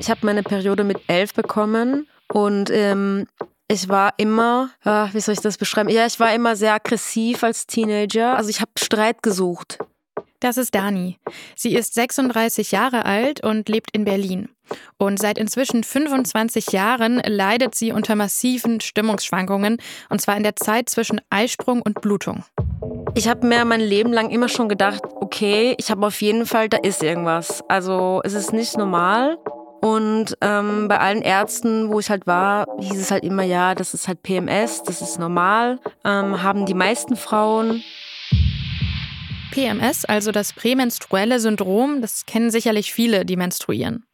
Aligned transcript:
Ich 0.00 0.08
habe 0.08 0.24
meine 0.24 0.42
Periode 0.42 0.82
mit 0.82 0.98
elf 1.08 1.34
bekommen 1.34 2.08
und 2.32 2.70
ähm, 2.70 3.26
ich 3.68 3.90
war 3.90 4.14
immer, 4.16 4.70
äh, 4.82 5.06
wie 5.12 5.20
soll 5.20 5.34
ich 5.34 5.42
das 5.42 5.58
beschreiben? 5.58 5.90
Ja, 5.90 6.06
ich 6.06 6.18
war 6.18 6.34
immer 6.34 6.56
sehr 6.56 6.72
aggressiv 6.72 7.44
als 7.44 7.66
Teenager. 7.66 8.34
Also 8.34 8.48
ich 8.48 8.62
habe 8.62 8.70
Streit 8.78 9.22
gesucht. 9.22 9.78
Das 10.40 10.56
ist 10.56 10.74
Dani. 10.74 11.18
Sie 11.54 11.74
ist 11.74 11.92
36 11.92 12.72
Jahre 12.72 13.04
alt 13.04 13.44
und 13.44 13.68
lebt 13.68 13.90
in 13.92 14.06
Berlin. 14.06 14.48
Und 14.96 15.18
seit 15.18 15.36
inzwischen 15.36 15.84
25 15.84 16.72
Jahren 16.72 17.20
leidet 17.26 17.74
sie 17.74 17.92
unter 17.92 18.16
massiven 18.16 18.80
Stimmungsschwankungen, 18.80 19.76
und 20.08 20.20
zwar 20.22 20.38
in 20.38 20.44
der 20.44 20.56
Zeit 20.56 20.88
zwischen 20.88 21.20
Eisprung 21.28 21.82
und 21.82 22.00
Blutung. 22.00 22.44
Ich 23.14 23.28
habe 23.28 23.46
mir 23.46 23.66
mein 23.66 23.80
Leben 23.82 24.14
lang 24.14 24.30
immer 24.30 24.48
schon 24.48 24.70
gedacht, 24.70 25.02
okay, 25.16 25.74
ich 25.76 25.90
habe 25.90 26.06
auf 26.06 26.22
jeden 26.22 26.46
Fall, 26.46 26.70
da 26.70 26.78
ist 26.78 27.02
irgendwas. 27.02 27.62
Also 27.68 28.22
es 28.24 28.32
ist 28.32 28.54
nicht 28.54 28.78
normal. 28.78 29.36
Und 29.80 30.36
ähm, 30.42 30.88
bei 30.88 30.98
allen 30.98 31.22
Ärzten, 31.22 31.90
wo 31.90 32.00
ich 32.00 32.10
halt 32.10 32.26
war, 32.26 32.66
hieß 32.78 33.00
es 33.00 33.10
halt 33.10 33.24
immer, 33.24 33.42
ja, 33.42 33.74
das 33.74 33.94
ist 33.94 34.08
halt 34.08 34.22
PMS, 34.22 34.82
das 34.82 35.00
ist 35.00 35.18
normal, 35.18 35.78
ähm, 36.04 36.42
haben 36.42 36.66
die 36.66 36.74
meisten 36.74 37.16
Frauen. 37.16 37.82
PMS, 39.52 40.04
also 40.04 40.30
das 40.32 40.52
prämenstruelle 40.52 41.40
Syndrom, 41.40 42.02
das 42.02 42.24
kennen 42.26 42.50
sicherlich 42.50 42.92
viele, 42.92 43.24
die 43.24 43.36
menstruieren. 43.36 44.04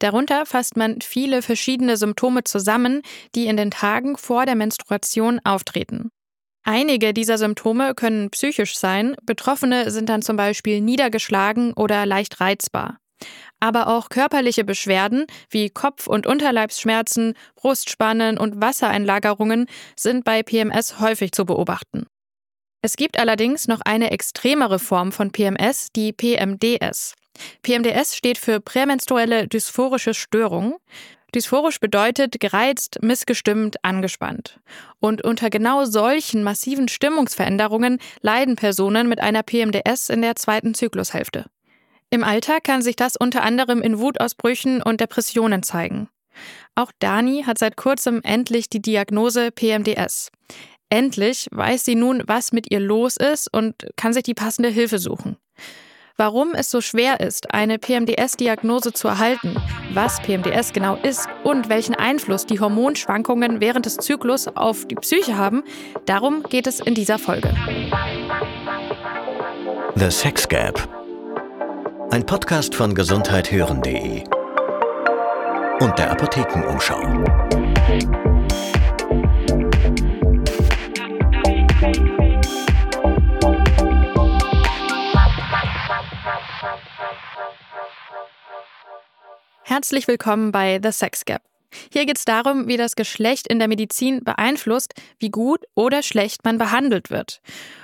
Darunter 0.00 0.46
fasst 0.46 0.76
man 0.76 1.00
viele 1.00 1.42
verschiedene 1.42 1.96
Symptome 1.96 2.42
zusammen, 2.44 3.02
die 3.34 3.46
in 3.46 3.56
den 3.56 3.70
Tagen 3.70 4.16
vor 4.16 4.46
der 4.46 4.56
Menstruation 4.56 5.40
auftreten. 5.44 6.10
Einige 6.62 7.14
dieser 7.14 7.38
Symptome 7.38 7.94
können 7.94 8.30
psychisch 8.30 8.76
sein, 8.76 9.14
Betroffene 9.22 9.90
sind 9.90 10.08
dann 10.08 10.22
zum 10.22 10.36
Beispiel 10.36 10.80
niedergeschlagen 10.80 11.72
oder 11.74 12.04
leicht 12.04 12.40
reizbar. 12.40 12.98
Aber 13.60 13.88
auch 13.88 14.08
körperliche 14.08 14.64
Beschwerden 14.64 15.26
wie 15.50 15.70
Kopf- 15.70 16.06
und 16.06 16.26
Unterleibsschmerzen, 16.26 17.34
Brustspannen 17.56 18.38
und 18.38 18.60
Wassereinlagerungen 18.60 19.66
sind 19.96 20.24
bei 20.24 20.42
PMS 20.42 21.00
häufig 21.00 21.32
zu 21.32 21.44
beobachten. 21.44 22.06
Es 22.82 22.96
gibt 22.96 23.18
allerdings 23.18 23.68
noch 23.68 23.82
eine 23.84 24.10
extremere 24.10 24.78
Form 24.78 25.12
von 25.12 25.32
PMS, 25.32 25.88
die 25.94 26.12
PMDS. 26.12 27.14
PMDS 27.62 28.16
steht 28.16 28.38
für 28.38 28.60
prämenstruelle 28.60 29.48
dysphorische 29.48 30.14
Störung. 30.14 30.76
Dysphorisch 31.34 31.78
bedeutet 31.78 32.40
gereizt, 32.40 32.98
missgestimmt, 33.02 33.84
angespannt. 33.84 34.58
Und 34.98 35.22
unter 35.22 35.48
genau 35.48 35.84
solchen 35.84 36.42
massiven 36.42 36.88
Stimmungsveränderungen 36.88 37.98
leiden 38.20 38.56
Personen 38.56 39.08
mit 39.08 39.20
einer 39.20 39.42
PMDS 39.42 40.08
in 40.08 40.22
der 40.22 40.34
zweiten 40.34 40.74
Zyklushälfte. 40.74 41.46
Im 42.10 42.24
Alltag 42.24 42.64
kann 42.64 42.82
sich 42.82 42.96
das 42.96 43.16
unter 43.16 43.42
anderem 43.42 43.82
in 43.82 44.00
Wutausbrüchen 44.00 44.82
und 44.82 45.00
Depressionen 45.00 45.62
zeigen. 45.62 46.08
Auch 46.74 46.90
Dani 46.98 47.44
hat 47.46 47.58
seit 47.58 47.76
kurzem 47.76 48.20
endlich 48.24 48.68
die 48.68 48.82
Diagnose 48.82 49.52
PMDS. 49.52 50.30
Endlich 50.88 51.46
weiß 51.52 51.84
sie 51.84 51.94
nun, 51.94 52.24
was 52.26 52.52
mit 52.52 52.70
ihr 52.72 52.80
los 52.80 53.16
ist 53.16 53.52
und 53.52 53.74
kann 53.96 54.12
sich 54.12 54.24
die 54.24 54.34
passende 54.34 54.70
Hilfe 54.70 54.98
suchen. 54.98 55.36
Warum 56.16 56.52
es 56.52 56.70
so 56.70 56.80
schwer 56.80 57.20
ist, 57.20 57.54
eine 57.54 57.78
PMDS-Diagnose 57.78 58.92
zu 58.92 59.08
erhalten, 59.08 59.56
was 59.94 60.20
PMDS 60.20 60.72
genau 60.72 60.96
ist 60.96 61.28
und 61.44 61.68
welchen 61.68 61.94
Einfluss 61.94 62.44
die 62.44 62.60
Hormonschwankungen 62.60 63.60
während 63.60 63.86
des 63.86 63.96
Zyklus 63.96 64.48
auf 64.48 64.86
die 64.86 64.96
Psyche 64.96 65.38
haben, 65.38 65.62
darum 66.06 66.42
geht 66.42 66.66
es 66.66 66.80
in 66.80 66.94
dieser 66.94 67.18
Folge. 67.18 67.54
The 69.94 70.10
Sex 70.10 70.46
Gap. 70.46 70.99
Ein 72.12 72.26
Podcast 72.26 72.74
von 72.74 72.92
gesundheithören.de 72.92 74.24
und 75.80 75.96
der 75.96 76.10
Apothekenumschau. 76.10 77.00
Herzlich 89.62 90.08
willkommen 90.08 90.50
bei 90.50 90.80
The 90.82 90.90
Sex 90.90 91.24
Gap. 91.24 91.42
Hier 91.92 92.06
geht 92.06 92.18
es 92.18 92.24
darum, 92.24 92.68
wie 92.68 92.76
das 92.76 92.96
Geschlecht 92.96 93.46
in 93.46 93.58
der 93.58 93.68
Medizin 93.68 94.22
beeinflusst, 94.24 94.94
wie 95.18 95.30
gut 95.30 95.64
oder 95.74 96.02
schlecht 96.02 96.44
man 96.44 96.58
behandelt 96.58 97.10
wird. 97.10 97.40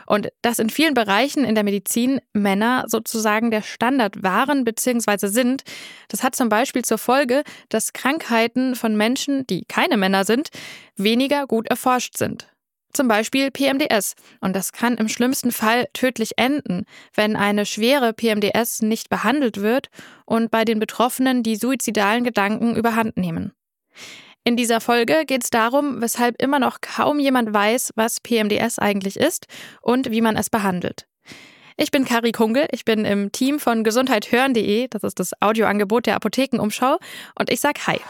Und 0.07 0.29
dass 0.43 0.59
in 0.59 0.71
vielen 0.71 0.95
Bereichen 0.95 1.45
in 1.45 1.55
der 1.55 1.65
Medizin 1.65 2.21
Männer 2.33 2.85
sozusagen 2.87 3.51
der 3.51 3.63
Standard 3.63 4.23
waren 4.23 4.65
bzw. 4.65 5.27
sind, 5.29 5.63
das 6.09 6.23
hat 6.23 6.37
zum 6.37 6.49
Beispiel 6.49 6.85
zur 6.85 6.99
Folge, 6.99 7.43
dass 7.69 7.93
Krankheiten 7.93 8.75
von 8.77 8.97
Menschen, 8.97 9.47
die 9.47 9.65
keine 9.67 9.97
Männer 9.97 10.25
sind, 10.25 10.51
weniger 10.97 11.47
gut 11.47 11.69
erforscht 11.69 12.17
sind. 12.17 12.49
Zum 12.97 13.09
Beispiel 13.09 13.51
PMDS. 13.51 14.15
Und 14.41 14.57
das 14.57 14.73
kann 14.73 14.97
im 14.97 15.09
schlimmsten 15.09 15.53
Fall 15.53 15.87
tödlich 15.93 16.39
enden, 16.39 16.87
wenn 17.15 17.37
eine 17.37 17.67
schwere 17.67 18.15
PMDS 18.15 18.81
nicht 18.81 19.11
behandelt 19.11 19.61
wird 19.61 19.91
und 20.25 20.51
bei 20.51 20.65
den 20.65 20.79
Betroffenen 20.79 21.43
die 21.43 21.57
suizidalen 21.57 22.25
Gedanken 22.25 22.75
überhand 22.75 23.19
nehmen. 23.19 23.53
In 24.45 24.57
dieser 24.57 24.81
Folge 24.81 25.25
geht 25.27 25.43
es 25.43 25.51
darum, 25.51 26.01
weshalb 26.01 26.41
immer 26.41 26.61
noch 26.61 26.81
kaum 26.81 27.19
jemand 27.19 27.53
weiß, 27.53 27.93
was 27.97 28.21
PMDS 28.21 28.79
eigentlich 28.79 29.17
ist 29.17 29.47
und 29.83 30.11
wie 30.13 30.21
man 30.21 30.37
es 30.37 30.51
behandelt. 30.51 31.07
Ich 31.77 31.91
bin 31.91 32.05
Kari 32.05 32.33
Kungel, 32.33 32.69
ich 32.71 32.85
bin 32.85 33.05
im 33.05 33.33
Team 33.33 33.59
von 33.59 33.85
gesundheithören.de, 33.85 34.89
das 34.89 35.03
ist 35.03 35.21
das 35.21 35.33
Audioangebot 35.41 36.07
der 36.07 36.17
Apothekenumschau, 36.17 36.97
und 37.39 37.51
ich 37.51 37.61
sag 37.61 37.87
Hi. 37.87 38.01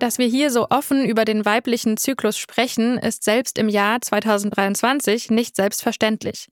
Dass 0.00 0.18
wir 0.18 0.26
hier 0.26 0.50
so 0.50 0.66
offen 0.70 1.04
über 1.04 1.24
den 1.24 1.44
weiblichen 1.44 1.96
Zyklus 1.96 2.36
sprechen, 2.36 2.98
ist 2.98 3.22
selbst 3.22 3.58
im 3.58 3.68
Jahr 3.68 4.00
2023 4.00 5.30
nicht 5.30 5.54
selbstverständlich. 5.54 6.48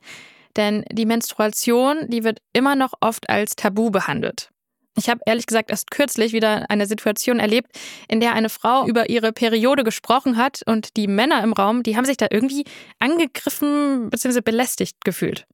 Denn 0.57 0.85
die 0.93 1.07
Menstruation, 1.07 2.09
die 2.09 2.23
wird 2.23 2.39
immer 2.53 2.77
noch 2.77 2.93
oft 3.01 3.29
als 3.29 3.57
Tabu 3.57 3.91
behandelt. 3.91 4.52
Ich 4.97 5.09
habe 5.09 5.21
ehrlich 5.25 5.47
gesagt 5.47 5.71
erst 5.71 5.91
kürzlich 5.91 6.33
wieder 6.33 6.71
eine 6.71 6.87
Situation 6.87 7.39
erlebt, 7.39 7.71
in 8.09 8.21
der 8.21 8.35
eine 8.35 8.51
Frau 8.51 8.87
über 8.87 9.09
ihre 9.09 9.33
Periode 9.33 9.85
gesprochen 9.85 10.37
hat 10.37 10.63
und 10.67 10.97
die 10.97 11.07
Männer 11.07 11.43
im 11.43 11.53
Raum, 11.53 11.83
die 11.83 11.97
haben 11.97 12.05
sich 12.05 12.19
da 12.19 12.27
irgendwie 12.31 12.65
angegriffen 12.99 14.11
bzw. 14.11 14.43
belästigt 14.43 15.05
gefühlt. 15.05 15.47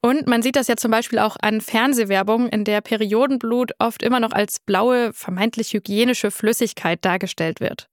Und 0.00 0.26
man 0.26 0.42
sieht 0.42 0.56
das 0.56 0.68
ja 0.68 0.76
zum 0.76 0.90
Beispiel 0.90 1.18
auch 1.18 1.36
an 1.40 1.60
Fernsehwerbung, 1.60 2.48
in 2.48 2.64
der 2.64 2.80
Periodenblut 2.82 3.72
oft 3.78 4.02
immer 4.02 4.20
noch 4.20 4.32
als 4.32 4.60
blaue, 4.60 5.12
vermeintlich 5.12 5.72
hygienische 5.72 6.30
Flüssigkeit 6.30 7.04
dargestellt 7.04 7.60
wird. 7.60 7.88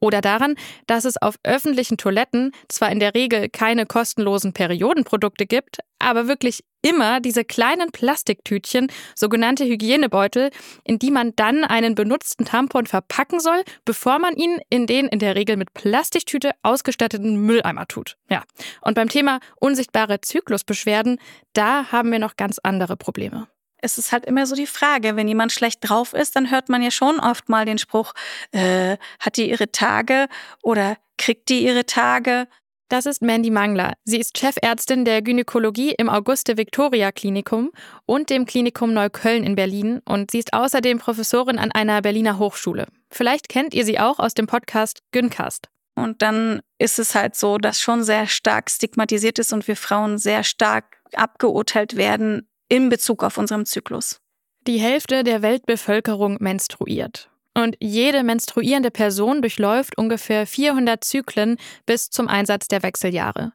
Oder 0.00 0.20
daran, 0.20 0.56
dass 0.86 1.04
es 1.04 1.20
auf 1.20 1.36
öffentlichen 1.42 1.96
Toiletten 1.96 2.52
zwar 2.68 2.90
in 2.90 3.00
der 3.00 3.14
Regel 3.14 3.48
keine 3.48 3.86
kostenlosen 3.86 4.52
Periodenprodukte 4.52 5.46
gibt, 5.46 5.78
aber 5.98 6.28
wirklich 6.28 6.62
immer 6.82 7.20
diese 7.20 7.44
kleinen 7.44 7.90
Plastiktütchen, 7.90 8.88
sogenannte 9.14 9.64
Hygienebeutel, 9.64 10.50
in 10.84 10.98
die 10.98 11.10
man 11.10 11.34
dann 11.34 11.64
einen 11.64 11.94
benutzten 11.94 12.44
Tampon 12.44 12.86
verpacken 12.86 13.40
soll, 13.40 13.62
bevor 13.84 14.18
man 14.18 14.36
ihn 14.36 14.60
in 14.70 14.86
den 14.86 15.06
in 15.08 15.18
der 15.18 15.34
Regel 15.34 15.56
mit 15.56 15.74
Plastiktüte 15.74 16.52
ausgestatteten 16.62 17.36
Mülleimer 17.36 17.88
tut. 17.88 18.16
Ja. 18.30 18.44
Und 18.82 18.94
beim 18.94 19.08
Thema 19.08 19.40
unsichtbare 19.58 20.20
Zyklusbeschwerden, 20.20 21.18
da 21.54 21.90
haben 21.90 22.12
wir 22.12 22.18
noch 22.18 22.36
ganz 22.36 22.58
andere 22.62 22.96
Probleme 22.96 23.48
es 23.78 23.98
ist 23.98 24.12
halt 24.12 24.24
immer 24.24 24.46
so 24.46 24.54
die 24.54 24.66
Frage, 24.66 25.16
wenn 25.16 25.28
jemand 25.28 25.52
schlecht 25.52 25.88
drauf 25.88 26.12
ist, 26.12 26.36
dann 26.36 26.50
hört 26.50 26.68
man 26.68 26.82
ja 26.82 26.90
schon 26.90 27.20
oft 27.20 27.48
mal 27.48 27.64
den 27.64 27.78
Spruch, 27.78 28.12
äh, 28.52 28.96
hat 29.20 29.36
die 29.36 29.50
ihre 29.50 29.70
Tage 29.70 30.28
oder 30.62 30.96
kriegt 31.18 31.48
die 31.48 31.64
ihre 31.64 31.86
Tage? 31.86 32.48
Das 32.88 33.04
ist 33.04 33.20
Mandy 33.20 33.50
Mangler. 33.50 33.94
Sie 34.04 34.18
ist 34.18 34.38
Chefärztin 34.38 35.04
der 35.04 35.20
Gynäkologie 35.20 35.90
im 35.98 36.08
Auguste-Victoria-Klinikum 36.08 37.72
und 38.06 38.30
dem 38.30 38.46
Klinikum 38.46 38.92
Neukölln 38.92 39.42
in 39.42 39.56
Berlin 39.56 40.00
und 40.04 40.30
sie 40.30 40.38
ist 40.38 40.52
außerdem 40.52 41.00
Professorin 41.00 41.58
an 41.58 41.72
einer 41.72 42.00
Berliner 42.00 42.38
Hochschule. 42.38 42.86
Vielleicht 43.10 43.48
kennt 43.48 43.74
ihr 43.74 43.84
sie 43.84 43.98
auch 43.98 44.20
aus 44.20 44.34
dem 44.34 44.46
Podcast 44.46 45.02
Gyncast. 45.10 45.68
Und 45.96 46.22
dann 46.22 46.60
ist 46.78 46.98
es 46.98 47.14
halt 47.14 47.34
so, 47.34 47.58
dass 47.58 47.80
schon 47.80 48.04
sehr 48.04 48.26
stark 48.28 48.70
stigmatisiert 48.70 49.38
ist 49.38 49.52
und 49.52 49.66
wir 49.66 49.76
Frauen 49.76 50.18
sehr 50.18 50.44
stark 50.44 50.98
abgeurteilt 51.14 51.96
werden 51.96 52.46
in 52.68 52.88
Bezug 52.88 53.22
auf 53.22 53.38
unseren 53.38 53.66
Zyklus. 53.66 54.20
Die 54.66 54.78
Hälfte 54.78 55.22
der 55.22 55.42
Weltbevölkerung 55.42 56.38
menstruiert. 56.40 57.30
Und 57.54 57.76
jede 57.80 58.22
menstruierende 58.22 58.90
Person 58.90 59.40
durchläuft 59.40 59.96
ungefähr 59.96 60.46
400 60.46 61.02
Zyklen 61.02 61.56
bis 61.86 62.10
zum 62.10 62.28
Einsatz 62.28 62.68
der 62.68 62.82
Wechseljahre. 62.82 63.52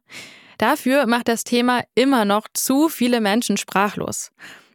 Dafür 0.57 1.05
macht 1.05 1.27
das 1.27 1.43
Thema 1.43 1.83
immer 1.95 2.25
noch 2.25 2.47
zu 2.53 2.87
viele 2.87 3.21
Menschen 3.21 3.57
sprachlos. 3.57 4.31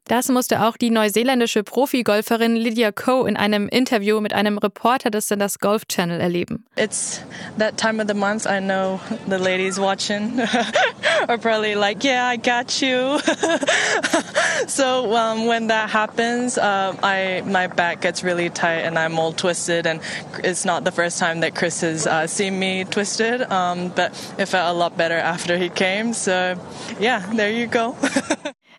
Das 0.08 0.28
musste 0.28 0.62
auch 0.62 0.76
die 0.76 0.90
neuseeländische 0.90 1.64
Profigolferin 1.64 2.54
Lydia 2.54 2.92
Ko 2.92 3.26
in 3.26 3.36
einem 3.36 3.68
Interview 3.68 4.20
mit 4.20 4.34
einem 4.34 4.56
Reporter 4.56 5.10
des 5.10 5.26
Senders 5.26 5.58
Golf 5.58 5.88
Channel 5.88 6.20
erleben. 6.20 6.64
It's 6.76 7.22
that 7.58 7.76
time 7.76 8.00
of 8.00 8.06
the 8.06 8.14
month 8.14 8.46
I 8.46 8.60
know 8.60 9.00
the 9.28 9.36
ladies 9.36 9.80
watching 9.80 10.40
are 11.28 11.38
probably 11.38 11.74
like, 11.74 12.04
yeah, 12.04 12.28
I 12.28 12.36
got 12.36 12.80
you. 12.80 13.18
so 14.68 15.12
um, 15.16 15.46
when 15.46 15.66
that 15.68 15.90
happens, 15.90 16.56
uh, 16.56 16.94
I 17.02 17.42
my 17.44 17.66
back 17.66 18.00
gets 18.00 18.22
really 18.22 18.48
tight 18.48 18.84
and 18.86 18.96
I'm 18.96 19.18
all 19.18 19.32
twisted 19.32 19.88
and 19.88 20.00
it's 20.44 20.64
not 20.64 20.84
the 20.84 20.92
first 20.92 21.18
time 21.18 21.40
that 21.40 21.56
Chris 21.56 21.80
has 21.80 22.06
uh, 22.06 22.28
seen 22.28 22.60
me 22.60 22.84
twisted, 22.84 23.42
um, 23.50 23.88
but 23.88 24.12
it 24.38 24.46
felt 24.46 24.72
a 24.72 24.78
lot 24.78 24.96
better 24.96 25.18
after 25.18 25.58
he 25.58 25.68
came. 25.68 26.12
So 26.12 26.54
yeah, 27.00 27.28
there 27.34 27.50
you 27.50 27.66
go. 27.66 27.96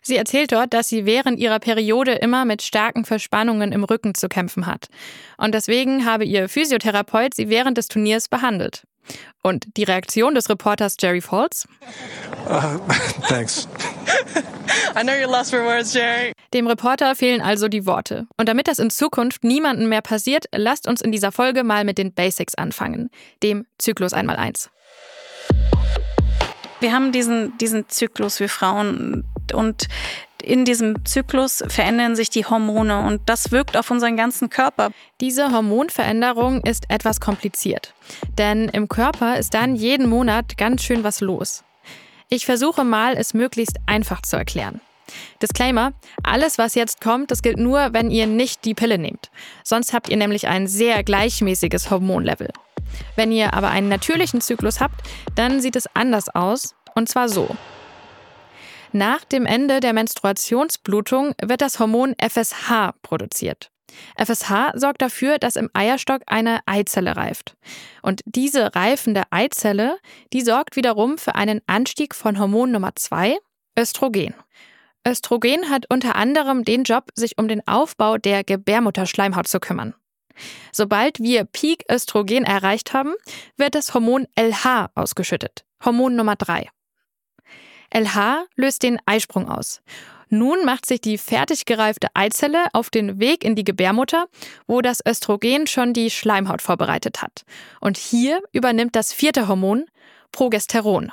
Sie 0.08 0.16
erzählt 0.16 0.52
dort, 0.52 0.72
dass 0.72 0.88
sie 0.88 1.04
während 1.04 1.38
ihrer 1.38 1.58
Periode 1.58 2.12
immer 2.12 2.46
mit 2.46 2.62
starken 2.62 3.04
Verspannungen 3.04 3.72
im 3.72 3.84
Rücken 3.84 4.14
zu 4.14 4.30
kämpfen 4.30 4.64
hat. 4.64 4.88
Und 5.36 5.52
deswegen 5.52 6.06
habe 6.06 6.24
ihr 6.24 6.48
Physiotherapeut 6.48 7.34
sie 7.34 7.50
während 7.50 7.76
des 7.76 7.88
Turniers 7.88 8.26
behandelt. 8.26 8.84
Und 9.42 9.66
die 9.76 9.84
Reaktion 9.84 10.34
des 10.34 10.48
Reporters 10.48 10.96
Jerry 10.98 11.20
Falls? 11.20 11.68
Uh, 12.48 12.78
thanks. 13.28 13.68
I 14.96 15.02
know 15.02 15.12
you're 15.12 15.30
lost 15.30 15.50
for 15.50 15.62
words, 15.62 15.92
Jerry. 15.92 16.32
Dem 16.54 16.66
Reporter 16.66 17.14
fehlen 17.14 17.42
also 17.42 17.68
die 17.68 17.84
Worte. 17.84 18.26
Und 18.38 18.48
damit 18.48 18.66
das 18.66 18.78
in 18.78 18.88
Zukunft 18.88 19.44
niemandem 19.44 19.90
mehr 19.90 20.00
passiert, 20.00 20.46
lasst 20.54 20.88
uns 20.88 21.02
in 21.02 21.12
dieser 21.12 21.32
Folge 21.32 21.64
mal 21.64 21.84
mit 21.84 21.98
den 21.98 22.14
Basics 22.14 22.54
anfangen, 22.54 23.10
dem 23.42 23.66
Zyklus 23.76 24.14
einmal 24.14 24.36
eins. 24.36 24.70
Wir 26.80 26.94
haben 26.94 27.12
diesen, 27.12 27.58
diesen 27.58 27.90
Zyklus, 27.90 28.40
wir 28.40 28.48
Frauen, 28.48 29.24
und 29.52 29.88
in 30.42 30.64
diesem 30.64 31.04
Zyklus 31.04 31.64
verändern 31.68 32.16
sich 32.16 32.30
die 32.30 32.44
Hormone 32.44 33.06
und 33.06 33.22
das 33.26 33.50
wirkt 33.50 33.76
auf 33.76 33.90
unseren 33.90 34.16
ganzen 34.16 34.50
Körper. 34.50 34.90
Diese 35.20 35.52
Hormonveränderung 35.52 36.62
ist 36.62 36.84
etwas 36.88 37.20
kompliziert, 37.20 37.94
denn 38.38 38.68
im 38.68 38.88
Körper 38.88 39.38
ist 39.38 39.54
dann 39.54 39.74
jeden 39.74 40.08
Monat 40.08 40.56
ganz 40.56 40.82
schön 40.84 41.04
was 41.04 41.20
los. 41.20 41.64
Ich 42.28 42.46
versuche 42.46 42.84
mal, 42.84 43.16
es 43.16 43.34
möglichst 43.34 43.78
einfach 43.86 44.22
zu 44.22 44.36
erklären. 44.36 44.80
Disclaimer, 45.40 45.92
alles 46.22 46.58
was 46.58 46.74
jetzt 46.74 47.00
kommt, 47.00 47.30
das 47.30 47.42
gilt 47.42 47.58
nur, 47.58 47.92
wenn 47.92 48.10
ihr 48.10 48.26
nicht 48.26 48.64
die 48.64 48.74
Pille 48.74 48.98
nehmt. 48.98 49.30
Sonst 49.64 49.92
habt 49.92 50.08
ihr 50.08 50.16
nämlich 50.16 50.46
ein 50.46 50.66
sehr 50.66 51.02
gleichmäßiges 51.02 51.90
Hormonlevel. 51.90 52.50
Wenn 53.16 53.32
ihr 53.32 53.54
aber 53.54 53.68
einen 53.68 53.88
natürlichen 53.88 54.40
Zyklus 54.40 54.80
habt, 54.80 55.00
dann 55.34 55.60
sieht 55.60 55.76
es 55.76 55.88
anders 55.94 56.28
aus, 56.28 56.74
und 56.94 57.08
zwar 57.08 57.28
so. 57.28 57.56
Nach 58.92 59.24
dem 59.24 59.44
Ende 59.44 59.80
der 59.80 59.92
Menstruationsblutung 59.92 61.34
wird 61.42 61.60
das 61.60 61.78
Hormon 61.78 62.14
FSH 62.18 62.92
produziert. 63.02 63.70
FSH 64.16 64.72
sorgt 64.74 65.02
dafür, 65.02 65.38
dass 65.38 65.56
im 65.56 65.70
Eierstock 65.72 66.22
eine 66.26 66.60
Eizelle 66.66 67.16
reift. 67.16 67.56
Und 68.02 68.22
diese 68.24 68.74
reifende 68.74 69.22
Eizelle, 69.30 69.98
die 70.32 70.42
sorgt 70.42 70.76
wiederum 70.76 71.18
für 71.18 71.34
einen 71.34 71.60
Anstieg 71.66 72.14
von 72.14 72.38
Hormon 72.38 72.70
Nummer 72.70 72.92
2, 72.94 73.38
Östrogen. 73.78 74.34
Östrogen 75.06 75.70
hat 75.70 75.86
unter 75.88 76.16
anderem 76.16 76.64
den 76.64 76.84
Job, 76.84 77.10
sich 77.14 77.38
um 77.38 77.48
den 77.48 77.66
Aufbau 77.66 78.18
der 78.18 78.44
Gebärmutterschleimhaut 78.44 79.48
zu 79.48 79.60
kümmern. 79.60 79.94
Sobald 80.72 81.18
wir 81.18 81.44
Peak 81.44 81.84
Östrogen 81.90 82.44
erreicht 82.44 82.92
haben, 82.92 83.14
wird 83.56 83.74
das 83.74 83.94
Hormon 83.94 84.26
LH 84.38 84.90
ausgeschüttet, 84.94 85.64
Hormon 85.84 86.14
Nummer 86.14 86.36
3. 86.36 86.68
LH 87.92 88.46
löst 88.56 88.82
den 88.82 88.98
Eisprung 89.06 89.48
aus. 89.48 89.80
Nun 90.30 90.64
macht 90.64 90.84
sich 90.84 91.00
die 91.00 91.16
fertig 91.16 91.64
gereifte 91.64 92.08
Eizelle 92.14 92.66
auf 92.74 92.90
den 92.90 93.18
Weg 93.18 93.44
in 93.44 93.54
die 93.54 93.64
Gebärmutter, 93.64 94.26
wo 94.66 94.82
das 94.82 95.00
Östrogen 95.06 95.66
schon 95.66 95.94
die 95.94 96.10
Schleimhaut 96.10 96.60
vorbereitet 96.60 97.22
hat. 97.22 97.44
Und 97.80 97.96
hier 97.96 98.42
übernimmt 98.52 98.94
das 98.94 99.12
vierte 99.12 99.48
Hormon, 99.48 99.86
Progesteron. 100.32 101.12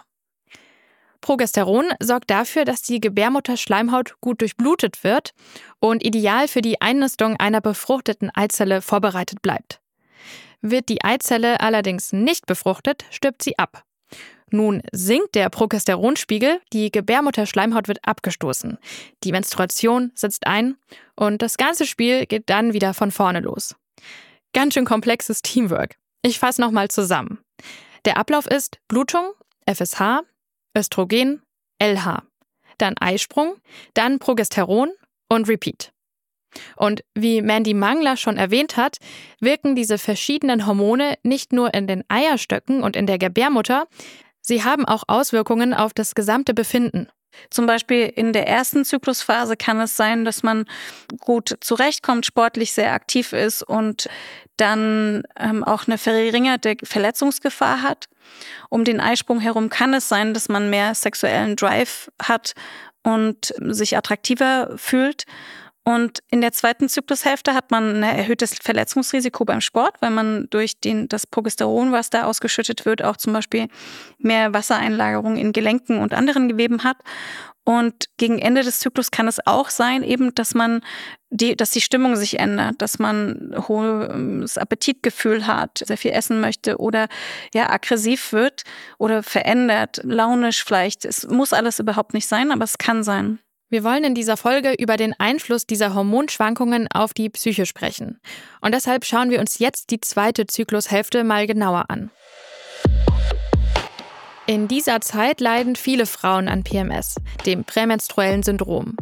Progesteron 1.22 1.86
sorgt 2.00 2.30
dafür, 2.30 2.66
dass 2.66 2.82
die 2.82 3.00
Gebärmutterschleimhaut 3.00 4.20
gut 4.22 4.42
durchblutet 4.42 5.04
wird 5.04 5.32
und 5.80 6.06
ideal 6.06 6.48
für 6.48 6.62
die 6.62 6.82
Einnistung 6.82 7.38
einer 7.38 7.62
befruchteten 7.62 8.30
Eizelle 8.36 8.82
vorbereitet 8.82 9.42
bleibt. 9.42 9.80
Wird 10.62 10.90
die 10.90 11.04
Eizelle 11.04 11.62
allerdings 11.62 12.12
nicht 12.12 12.46
befruchtet, 12.46 13.06
stirbt 13.10 13.42
sie 13.44 13.58
ab. 13.58 13.84
Nun 14.52 14.82
sinkt 14.92 15.36
der 15.36 15.50
Progesteronspiegel, 15.50 16.62
die 16.72 16.92
Gebärmutterschleimhaut 16.92 17.88
wird 17.88 18.00
abgestoßen, 18.04 18.78
die 19.24 19.32
Menstruation 19.32 20.12
setzt 20.14 20.46
ein 20.46 20.78
und 21.16 21.42
das 21.42 21.58
ganze 21.58 21.86
Spiel 21.86 22.26
geht 22.26 22.50
dann 22.50 22.74
wieder 22.74 22.94
von 22.94 23.12
vorne 23.12 23.40
los. 23.40 23.76
Ganz 24.54 24.74
schön 24.74 24.86
komplexes 24.86 25.42
Teamwork. 25.42 25.96
Ich 26.22 26.40
fasse 26.40 26.62
nochmal 26.62 26.90
zusammen. 26.90 27.40
Der 28.06 28.18
Ablauf 28.18 28.46
ist 28.46 28.80
Blutung, 28.88 29.32
FSH, 29.66 30.22
Östrogen, 30.78 31.42
LH, 31.82 32.24
dann 32.78 32.96
Eisprung, 33.00 33.56
dann 33.96 34.20
Progesteron 34.20 34.92
und 35.28 35.50
Repeat. 35.50 35.92
Und 36.76 37.04
wie 37.14 37.42
Mandy 37.42 37.74
Mangler 37.74 38.16
schon 38.16 38.38
erwähnt 38.38 38.78
hat, 38.78 38.98
wirken 39.40 39.76
diese 39.76 39.98
verschiedenen 39.98 40.66
Hormone 40.66 41.16
nicht 41.24 41.52
nur 41.52 41.74
in 41.74 41.88
den 41.88 42.04
Eierstöcken 42.08 42.82
und 42.82 42.96
in 42.96 43.08
der 43.08 43.18
Gebärmutter, 43.18 43.88
Sie 44.48 44.64
haben 44.64 44.86
auch 44.86 45.06
Auswirkungen 45.08 45.74
auf 45.74 45.92
das 45.92 46.14
gesamte 46.14 46.54
Befinden. 46.54 47.10
Zum 47.50 47.66
Beispiel 47.66 48.06
in 48.16 48.32
der 48.32 48.48
ersten 48.48 48.86
Zyklusphase 48.86 49.58
kann 49.58 49.80
es 49.80 49.98
sein, 49.98 50.24
dass 50.24 50.44
man 50.44 50.66
gut 51.20 51.58
zurechtkommt, 51.62 52.28
sportlich 52.28 52.72
sehr 52.72 52.94
aktiv 52.94 53.34
ist 53.34 53.64
und 53.64 54.08
dann 54.58 55.24
ähm, 55.36 55.64
auch 55.64 55.88
eine 55.88 55.98
verringerte 55.98 56.78
Verletzungsgefahr 56.84 57.82
hat. 57.82 58.06
Um 58.70 58.84
den 58.84 59.02
Eisprung 59.02 59.40
herum 59.40 59.70
kann 59.70 59.96
es 59.96 60.08
sein, 60.08 60.36
dass 60.36 60.48
man 60.48 60.70
mehr 60.70 60.94
sexuellen 60.94 61.56
Drive 61.56 62.12
hat 62.22 62.54
und 63.02 63.52
sich 63.60 63.98
attraktiver 63.98 64.74
fühlt. 64.78 65.26
Und 65.88 66.20
in 66.32 66.42
der 66.42 66.52
zweiten 66.52 66.90
Zyklushälfte 66.90 67.54
hat 67.54 67.70
man 67.70 67.98
ein 67.98 68.18
erhöhtes 68.18 68.56
Verletzungsrisiko 68.56 69.46
beim 69.46 69.62
Sport, 69.62 69.98
weil 70.02 70.10
man 70.10 70.48
durch 70.50 70.80
den, 70.80 71.08
das 71.08 71.28
Progesteron, 71.28 71.92
was 71.92 72.10
da 72.10 72.24
ausgeschüttet 72.24 72.86
wird, 72.86 73.04
auch 73.04 73.18
zum 73.18 73.34
Beispiel 73.34 73.68
mehr 74.18 74.52
Wassereinlagerung 74.52 75.38
in 75.38 75.54
Gelenken 75.54 76.00
und 76.00 76.16
anderen 76.16 76.50
Geweben 76.50 76.84
hat. 76.84 76.98
Und 77.66 78.06
gegen 78.18 78.40
Ende 78.40 78.64
des 78.64 78.80
Zyklus 78.80 79.12
kann 79.12 79.28
es 79.28 79.46
auch 79.46 79.70
sein, 79.70 80.02
eben, 80.02 80.34
dass 80.34 80.56
man 80.56 80.82
die, 81.30 81.56
dass 81.56 81.70
die 81.70 81.82
Stimmung 81.82 82.16
sich 82.16 82.40
ändert, 82.40 82.82
dass 82.82 82.98
man 82.98 83.54
hohes 83.68 84.58
Appetitgefühl 84.58 85.46
hat, 85.46 85.84
sehr 85.86 85.98
viel 85.98 86.12
essen 86.12 86.42
möchte 86.42 86.78
oder 86.78 87.08
ja 87.54 87.70
aggressiv 87.70 88.34
wird 88.34 88.64
oder 88.98 89.22
verändert, 89.22 90.02
launisch 90.04 90.64
vielleicht. 90.64 91.06
Es 91.06 91.28
muss 91.28 91.54
alles 91.54 91.80
überhaupt 91.80 92.16
nicht 92.16 92.28
sein, 92.28 92.52
aber 92.52 92.64
es 92.64 92.80
kann 92.80 93.04
sein. 93.04 93.40
Wir 93.70 93.84
wollen 93.84 94.04
in 94.04 94.14
dieser 94.14 94.38
Folge 94.38 94.74
über 94.78 94.96
den 94.96 95.16
Einfluss 95.20 95.66
dieser 95.66 95.96
Hormonschwankungen 95.96 96.88
auf 96.94 97.16
die 97.16 97.30
Psyche 97.30 97.66
sprechen. 97.66 98.20
Und 98.62 98.76
deshalb 98.76 99.06
schauen 99.06 99.32
wir 99.32 99.40
uns 99.40 99.58
jetzt 99.58 99.90
die 99.90 100.00
zweite 100.00 100.46
Zyklushälfte 100.46 101.24
mal 101.24 101.48
genauer 101.48 101.86
an. 101.90 102.12
In 104.46 104.68
dieser 104.68 105.02
Zeit 105.02 105.42
leiden 105.42 105.76
viele 105.76 106.06
Frauen 106.06 106.48
an 106.48 106.64
PMS, 106.64 107.16
dem 107.48 107.64
prämenstruellen 107.64 108.44
Syndrom. 108.44 108.96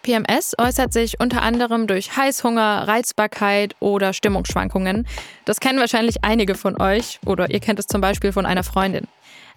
PMS 0.00 0.54
äußert 0.56 0.94
sich 0.94 1.20
unter 1.20 1.42
anderem 1.42 1.86
durch 1.86 2.16
Heißhunger, 2.16 2.88
Reizbarkeit 2.88 3.76
oder 3.80 4.14
Stimmungsschwankungen. 4.14 5.06
Das 5.44 5.60
kennen 5.60 5.78
wahrscheinlich 5.78 6.24
einige 6.24 6.54
von 6.54 6.80
euch 6.80 7.18
oder 7.26 7.50
ihr 7.50 7.60
kennt 7.60 7.80
es 7.80 7.86
zum 7.86 8.00
Beispiel 8.00 8.32
von 8.32 8.46
einer 8.46 8.62
Freundin 8.64 9.08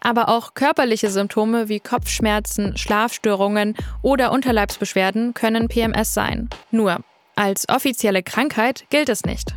aber 0.01 0.29
auch 0.29 0.53
körperliche 0.53 1.09
Symptome 1.09 1.69
wie 1.69 1.79
Kopfschmerzen, 1.79 2.77
Schlafstörungen 2.77 3.75
oder 4.01 4.31
Unterleibsbeschwerden 4.31 5.33
können 5.33 5.67
PMS 5.67 6.13
sein. 6.13 6.49
Nur, 6.71 6.99
als 7.35 7.67
offizielle 7.69 8.23
Krankheit 8.23 8.85
gilt 8.89 9.09
es 9.09 9.23
nicht. 9.23 9.53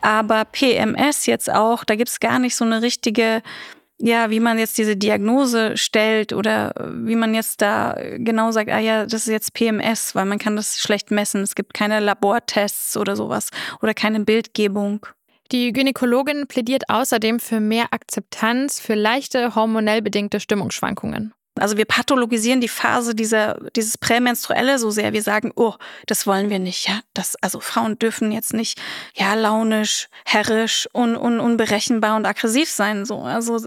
Aber 0.00 0.44
PMS 0.44 1.26
jetzt 1.26 1.50
auch, 1.50 1.84
da 1.84 1.94
gibt 1.94 2.10
es 2.10 2.20
gar 2.20 2.38
nicht 2.38 2.56
so 2.56 2.64
eine 2.64 2.82
richtige, 2.82 3.42
ja, 3.98 4.30
wie 4.30 4.40
man 4.40 4.58
jetzt 4.58 4.78
diese 4.78 4.96
Diagnose 4.96 5.76
stellt 5.76 6.32
oder 6.32 6.72
wie 6.92 7.16
man 7.16 7.34
jetzt 7.34 7.60
da 7.60 7.96
genau 8.16 8.50
sagt, 8.50 8.70
ah 8.70 8.78
ja, 8.78 9.04
das 9.04 9.22
ist 9.22 9.28
jetzt 9.28 9.54
PMS, 9.54 10.14
weil 10.14 10.24
man 10.24 10.38
kann 10.38 10.56
das 10.56 10.78
schlecht 10.78 11.10
messen. 11.10 11.42
Es 11.42 11.54
gibt 11.54 11.74
keine 11.74 12.00
Labortests 12.00 12.96
oder 12.96 13.16
sowas 13.16 13.50
oder 13.82 13.94
keine 13.94 14.20
Bildgebung. 14.20 15.06
Die 15.52 15.72
Gynäkologin 15.72 16.46
plädiert 16.46 16.84
außerdem 16.88 17.40
für 17.40 17.58
mehr 17.58 17.86
Akzeptanz 17.90 18.78
für 18.78 18.94
leichte 18.94 19.54
hormonell 19.56 20.00
bedingte 20.00 20.38
Stimmungsschwankungen. 20.38 21.32
Also 21.58 21.76
wir 21.76 21.84
pathologisieren 21.84 22.60
die 22.60 22.68
Phase 22.68 23.14
dieser, 23.14 23.58
dieses 23.74 23.98
Prämenstruelle 23.98 24.78
so 24.78 24.90
sehr. 24.90 25.12
Wir 25.12 25.22
sagen, 25.22 25.52
oh, 25.56 25.74
das 26.06 26.26
wollen 26.26 26.48
wir 26.48 26.60
nicht, 26.60 26.88
ja. 26.88 27.00
Das, 27.12 27.36
also 27.42 27.60
Frauen 27.60 27.98
dürfen 27.98 28.30
jetzt 28.30 28.54
nicht, 28.54 28.80
ja, 29.14 29.34
launisch, 29.34 30.08
herrisch, 30.24 30.88
un, 30.94 31.16
un, 31.16 31.40
unberechenbar 31.40 32.16
und 32.16 32.24
aggressiv 32.24 32.70
sein, 32.70 33.04
so. 33.04 33.22
Also 33.22 33.58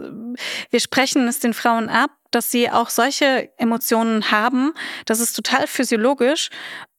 wir 0.70 0.80
sprechen 0.80 1.28
es 1.28 1.40
den 1.40 1.54
Frauen 1.54 1.90
ab, 1.90 2.12
dass 2.32 2.50
sie 2.50 2.72
auch 2.72 2.90
solche 2.90 3.50
Emotionen 3.58 4.32
haben. 4.32 4.74
Das 5.06 5.20
ist 5.20 5.34
total 5.34 5.68
physiologisch, 5.68 6.50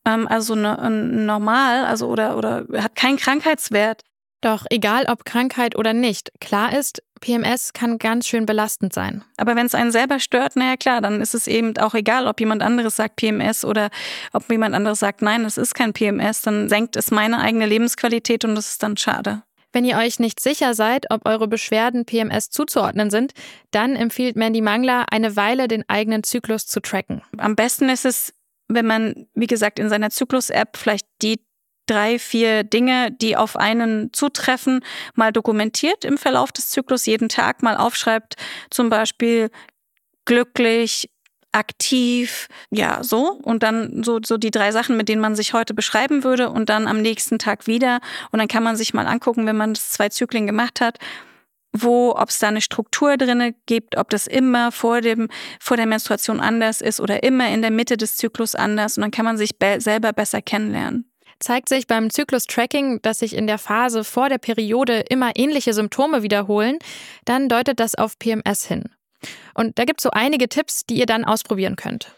ähm, 0.04 0.28
also 0.28 0.54
ne, 0.54 0.76
normal, 0.90 1.86
also 1.86 2.08
oder, 2.08 2.36
oder 2.36 2.66
hat 2.76 2.94
keinen 2.94 3.16
Krankheitswert. 3.16 4.02
Doch 4.44 4.66
egal 4.68 5.06
ob 5.08 5.24
Krankheit 5.24 5.74
oder 5.74 5.94
nicht, 5.94 6.30
klar 6.38 6.78
ist, 6.78 7.02
PMS 7.22 7.72
kann 7.72 7.96
ganz 7.96 8.28
schön 8.28 8.44
belastend 8.44 8.92
sein. 8.92 9.24
Aber 9.38 9.56
wenn 9.56 9.64
es 9.64 9.74
einen 9.74 9.90
selber 9.90 10.20
stört, 10.20 10.54
naja 10.54 10.76
klar, 10.76 11.00
dann 11.00 11.22
ist 11.22 11.34
es 11.34 11.46
eben 11.46 11.74
auch 11.78 11.94
egal, 11.94 12.26
ob 12.26 12.38
jemand 12.40 12.60
anderes 12.60 12.96
sagt 12.96 13.16
PMS 13.16 13.64
oder 13.64 13.88
ob 14.34 14.50
jemand 14.50 14.74
anderes 14.74 14.98
sagt, 14.98 15.22
nein, 15.22 15.46
es 15.46 15.56
ist 15.56 15.74
kein 15.74 15.94
PMS, 15.94 16.42
dann 16.42 16.68
senkt 16.68 16.94
es 16.96 17.10
meine 17.10 17.40
eigene 17.40 17.64
Lebensqualität 17.64 18.44
und 18.44 18.54
das 18.54 18.68
ist 18.68 18.82
dann 18.82 18.98
schade. 18.98 19.42
Wenn 19.72 19.86
ihr 19.86 19.96
euch 19.96 20.18
nicht 20.18 20.40
sicher 20.40 20.74
seid, 20.74 21.06
ob 21.10 21.26
eure 21.26 21.48
Beschwerden 21.48 22.04
PMS 22.04 22.50
zuzuordnen 22.50 23.08
sind, 23.08 23.32
dann 23.70 23.96
empfiehlt 23.96 24.36
Mandy 24.36 24.60
Mangler, 24.60 25.06
eine 25.10 25.36
Weile 25.36 25.68
den 25.68 25.88
eigenen 25.88 26.22
Zyklus 26.22 26.66
zu 26.66 26.80
tracken. 26.80 27.22
Am 27.38 27.56
besten 27.56 27.88
ist 27.88 28.04
es, 28.04 28.34
wenn 28.68 28.84
man, 28.84 29.26
wie 29.34 29.46
gesagt, 29.46 29.78
in 29.78 29.88
seiner 29.88 30.10
Zyklus-App 30.10 30.76
vielleicht 30.76 31.06
die 31.22 31.40
drei, 31.86 32.18
vier 32.18 32.64
Dinge, 32.64 33.10
die 33.12 33.36
auf 33.36 33.56
einen 33.56 34.12
zutreffen, 34.12 34.80
mal 35.14 35.32
dokumentiert 35.32 36.04
im 36.04 36.18
Verlauf 36.18 36.52
des 36.52 36.70
Zyklus, 36.70 37.06
jeden 37.06 37.28
Tag 37.28 37.62
mal 37.62 37.76
aufschreibt, 37.76 38.36
zum 38.70 38.88
Beispiel 38.88 39.50
glücklich, 40.24 41.10
aktiv, 41.54 42.48
ja, 42.70 43.02
so. 43.02 43.38
Und 43.42 43.62
dann 43.62 44.02
so, 44.02 44.18
so 44.24 44.36
die 44.36 44.50
drei 44.50 44.72
Sachen, 44.72 44.96
mit 44.96 45.08
denen 45.08 45.22
man 45.22 45.36
sich 45.36 45.52
heute 45.54 45.72
beschreiben 45.72 46.24
würde 46.24 46.50
und 46.50 46.68
dann 46.68 46.86
am 46.86 47.00
nächsten 47.00 47.38
Tag 47.38 47.66
wieder. 47.66 48.00
Und 48.32 48.40
dann 48.40 48.48
kann 48.48 48.62
man 48.62 48.76
sich 48.76 48.92
mal 48.92 49.06
angucken, 49.06 49.46
wenn 49.46 49.56
man 49.56 49.74
das 49.74 49.90
zwei 49.90 50.08
Zyklen 50.08 50.46
gemacht 50.46 50.80
hat, 50.80 50.98
wo, 51.72 52.14
ob 52.16 52.28
es 52.28 52.38
da 52.38 52.48
eine 52.48 52.60
Struktur 52.60 53.16
drinne 53.16 53.54
gibt, 53.66 53.96
ob 53.96 54.10
das 54.10 54.26
immer 54.26 54.72
vor 54.72 55.00
dem, 55.00 55.28
vor 55.60 55.76
der 55.76 55.86
Menstruation 55.86 56.40
anders 56.40 56.80
ist 56.80 57.00
oder 57.00 57.22
immer 57.22 57.48
in 57.48 57.62
der 57.62 57.70
Mitte 57.70 57.96
des 57.96 58.16
Zyklus 58.16 58.54
anders. 58.54 58.96
Und 58.96 59.02
dann 59.02 59.10
kann 59.10 59.24
man 59.24 59.36
sich 59.36 59.58
be 59.58 59.80
selber 59.80 60.12
besser 60.12 60.42
kennenlernen. 60.42 61.10
Zeigt 61.40 61.68
sich 61.68 61.86
beim 61.86 62.10
Zyklus-Tracking, 62.10 63.00
dass 63.02 63.18
sich 63.20 63.34
in 63.34 63.46
der 63.46 63.58
Phase 63.58 64.04
vor 64.04 64.28
der 64.28 64.38
Periode 64.38 65.00
immer 65.08 65.32
ähnliche 65.34 65.74
Symptome 65.74 66.22
wiederholen, 66.22 66.78
dann 67.24 67.48
deutet 67.48 67.80
das 67.80 67.94
auf 67.94 68.18
PMS 68.18 68.66
hin. 68.66 68.84
Und 69.54 69.78
da 69.78 69.84
gibt 69.84 70.00
es 70.00 70.04
so 70.04 70.10
einige 70.10 70.48
Tipps, 70.48 70.84
die 70.86 70.96
ihr 70.96 71.06
dann 71.06 71.24
ausprobieren 71.24 71.76
könnt. 71.76 72.12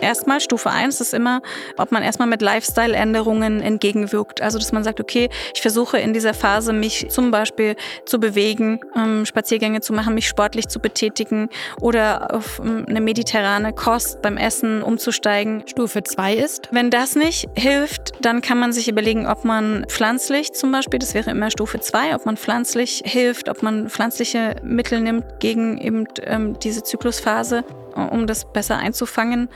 Erstmal 0.00 0.40
Stufe 0.40 0.70
1 0.70 1.00
ist 1.00 1.14
immer, 1.14 1.42
ob 1.76 1.92
man 1.92 2.02
erstmal 2.02 2.28
mit 2.28 2.42
Lifestyle-Änderungen 2.42 3.60
entgegenwirkt. 3.60 4.40
Also, 4.40 4.58
dass 4.58 4.72
man 4.72 4.84
sagt, 4.84 5.00
okay, 5.00 5.28
ich 5.54 5.60
versuche 5.60 5.98
in 5.98 6.12
dieser 6.12 6.34
Phase 6.34 6.72
mich 6.72 7.08
zum 7.10 7.30
Beispiel 7.30 7.76
zu 8.06 8.18
bewegen, 8.18 8.80
ähm, 8.96 9.26
Spaziergänge 9.26 9.80
zu 9.80 9.92
machen, 9.92 10.14
mich 10.14 10.28
sportlich 10.28 10.68
zu 10.68 10.80
betätigen 10.80 11.48
oder 11.80 12.34
auf 12.34 12.60
ähm, 12.60 12.86
eine 12.88 13.00
mediterrane 13.00 13.72
Kost 13.72 14.22
beim 14.22 14.36
Essen 14.36 14.82
umzusteigen. 14.82 15.64
Stufe 15.66 16.02
2 16.02 16.34
ist, 16.34 16.68
wenn 16.72 16.90
das 16.90 17.14
nicht 17.14 17.48
hilft, 17.56 18.12
dann 18.20 18.40
kann 18.40 18.58
man 18.58 18.72
sich 18.72 18.88
überlegen, 18.88 19.26
ob 19.26 19.44
man 19.44 19.84
pflanzlich 19.88 20.52
zum 20.52 20.72
Beispiel, 20.72 20.98
das 20.98 21.14
wäre 21.14 21.30
immer 21.30 21.50
Stufe 21.50 21.80
2, 21.80 22.14
ob 22.14 22.26
man 22.26 22.36
pflanzlich 22.36 23.02
hilft, 23.04 23.48
ob 23.48 23.62
man 23.62 23.88
pflanzliche 23.88 24.56
Mittel 24.62 25.00
nimmt 25.00 25.24
gegen 25.40 25.78
eben 25.78 26.06
ähm, 26.22 26.58
diese 26.58 26.82
Zyklusphase, 26.82 27.64
um 27.94 28.26
das 28.26 28.50
besser 28.52 28.78
einzufangen. 28.78 29.48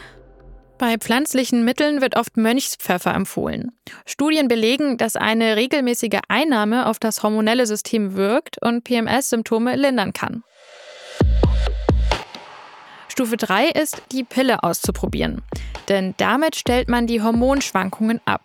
Bei 0.76 0.98
pflanzlichen 0.98 1.64
Mitteln 1.64 2.00
wird 2.00 2.16
oft 2.16 2.36
Mönchspfeffer 2.36 3.14
empfohlen. 3.14 3.70
Studien 4.06 4.48
belegen, 4.48 4.96
dass 4.96 5.14
eine 5.14 5.56
regelmäßige 5.56 6.18
Einnahme 6.28 6.86
auf 6.86 6.98
das 6.98 7.22
hormonelle 7.22 7.66
System 7.66 8.16
wirkt 8.16 8.60
und 8.60 8.82
PMS-Symptome 8.82 9.76
lindern 9.76 10.12
kann. 10.12 10.42
Stufe 13.08 13.36
3 13.36 13.68
ist, 13.68 14.02
die 14.10 14.24
Pille 14.24 14.64
auszuprobieren. 14.64 15.42
Denn 15.88 16.14
damit 16.16 16.56
stellt 16.56 16.88
man 16.88 17.06
die 17.06 17.22
Hormonschwankungen 17.22 18.20
ab. 18.24 18.42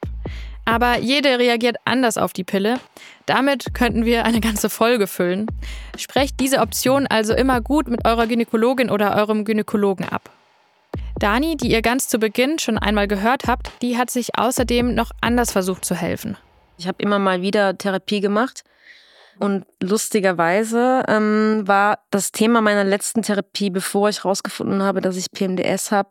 Aber 0.65 0.99
jede 0.99 1.39
reagiert 1.39 1.77
anders 1.85 2.19
auf 2.19 2.33
die 2.33 2.43
Pille. 2.43 2.79
Damit 3.25 3.73
könnten 3.73 4.05
wir 4.05 4.25
eine 4.25 4.39
ganze 4.39 4.69
Folge 4.69 5.07
füllen. 5.07 5.47
Sprecht 5.97 6.39
diese 6.39 6.59
Option 6.59 7.07
also 7.07 7.33
immer 7.33 7.59
gut 7.61 7.87
mit 7.87 8.05
eurer 8.05 8.27
Gynäkologin 8.27 8.91
oder 8.91 9.15
eurem 9.15 9.45
Gynäkologen 9.45 10.07
ab. 10.07 10.29
Dani, 11.19 11.57
die 11.57 11.71
ihr 11.71 11.81
ganz 11.81 12.07
zu 12.07 12.17
Beginn 12.17 12.59
schon 12.59 12.77
einmal 12.77 13.07
gehört 13.07 13.47
habt, 13.47 13.71
die 13.81 13.97
hat 13.97 14.09
sich 14.09 14.37
außerdem 14.37 14.93
noch 14.93 15.11
anders 15.21 15.51
versucht 15.51 15.83
zu 15.83 15.95
helfen. 15.95 16.37
Ich 16.77 16.87
habe 16.87 17.01
immer 17.03 17.19
mal 17.19 17.41
wieder 17.41 17.77
Therapie 17.77 18.21
gemacht. 18.21 18.63
Und 19.37 19.65
lustigerweise 19.81 21.03
ähm, 21.07 21.63
war 21.65 21.99
das 22.11 22.31
Thema 22.31 22.61
meiner 22.61 22.83
letzten 22.83 23.21
Therapie, 23.21 23.69
bevor 23.69 24.09
ich 24.09 24.23
herausgefunden 24.23 24.83
habe, 24.83 24.99
dass 24.99 25.15
ich 25.15 25.31
PMDS 25.31 25.91
habe, 25.91 26.09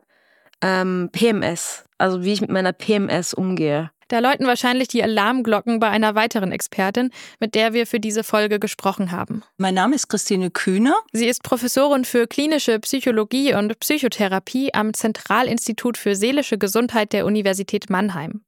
ähm, 0.63 1.11
PMS. 1.13 1.85
Also 1.99 2.23
wie 2.23 2.33
ich 2.33 2.41
mit 2.41 2.51
meiner 2.51 2.73
PMS 2.73 3.35
umgehe. 3.35 3.91
Da 4.09 4.19
läuten 4.21 4.47
wahrscheinlich 4.47 4.89
die 4.89 5.03
Alarmglocken 5.03 5.81
bei 5.81 5.89
einer 5.89 6.15
weiteren 6.15 6.51
Expertin, 6.51 7.11
mit 7.41 7.55
der 7.55 7.75
wir 7.75 7.87
für 7.87 8.01
diese 8.01 8.25
Folge 8.25 8.59
gesprochen 8.59 9.13
haben. 9.13 9.43
Mein 9.59 9.75
Name 9.75 9.95
ist 9.95 10.09
Christine 10.09 10.51
Kühner. 10.51 10.95
Sie 11.13 11.27
ist 11.27 11.43
Professorin 11.43 12.05
für 12.05 12.27
klinische 12.27 12.79
Psychologie 12.81 13.55
und 13.55 13.79
Psychotherapie 13.81 14.73
am 14.75 14.95
Zentralinstitut 14.95 15.97
für 15.97 16.17
seelische 16.17 16.59
Gesundheit 16.59 17.13
der 17.13 17.27
Universität 17.27 17.91
Mannheim. 17.91 18.43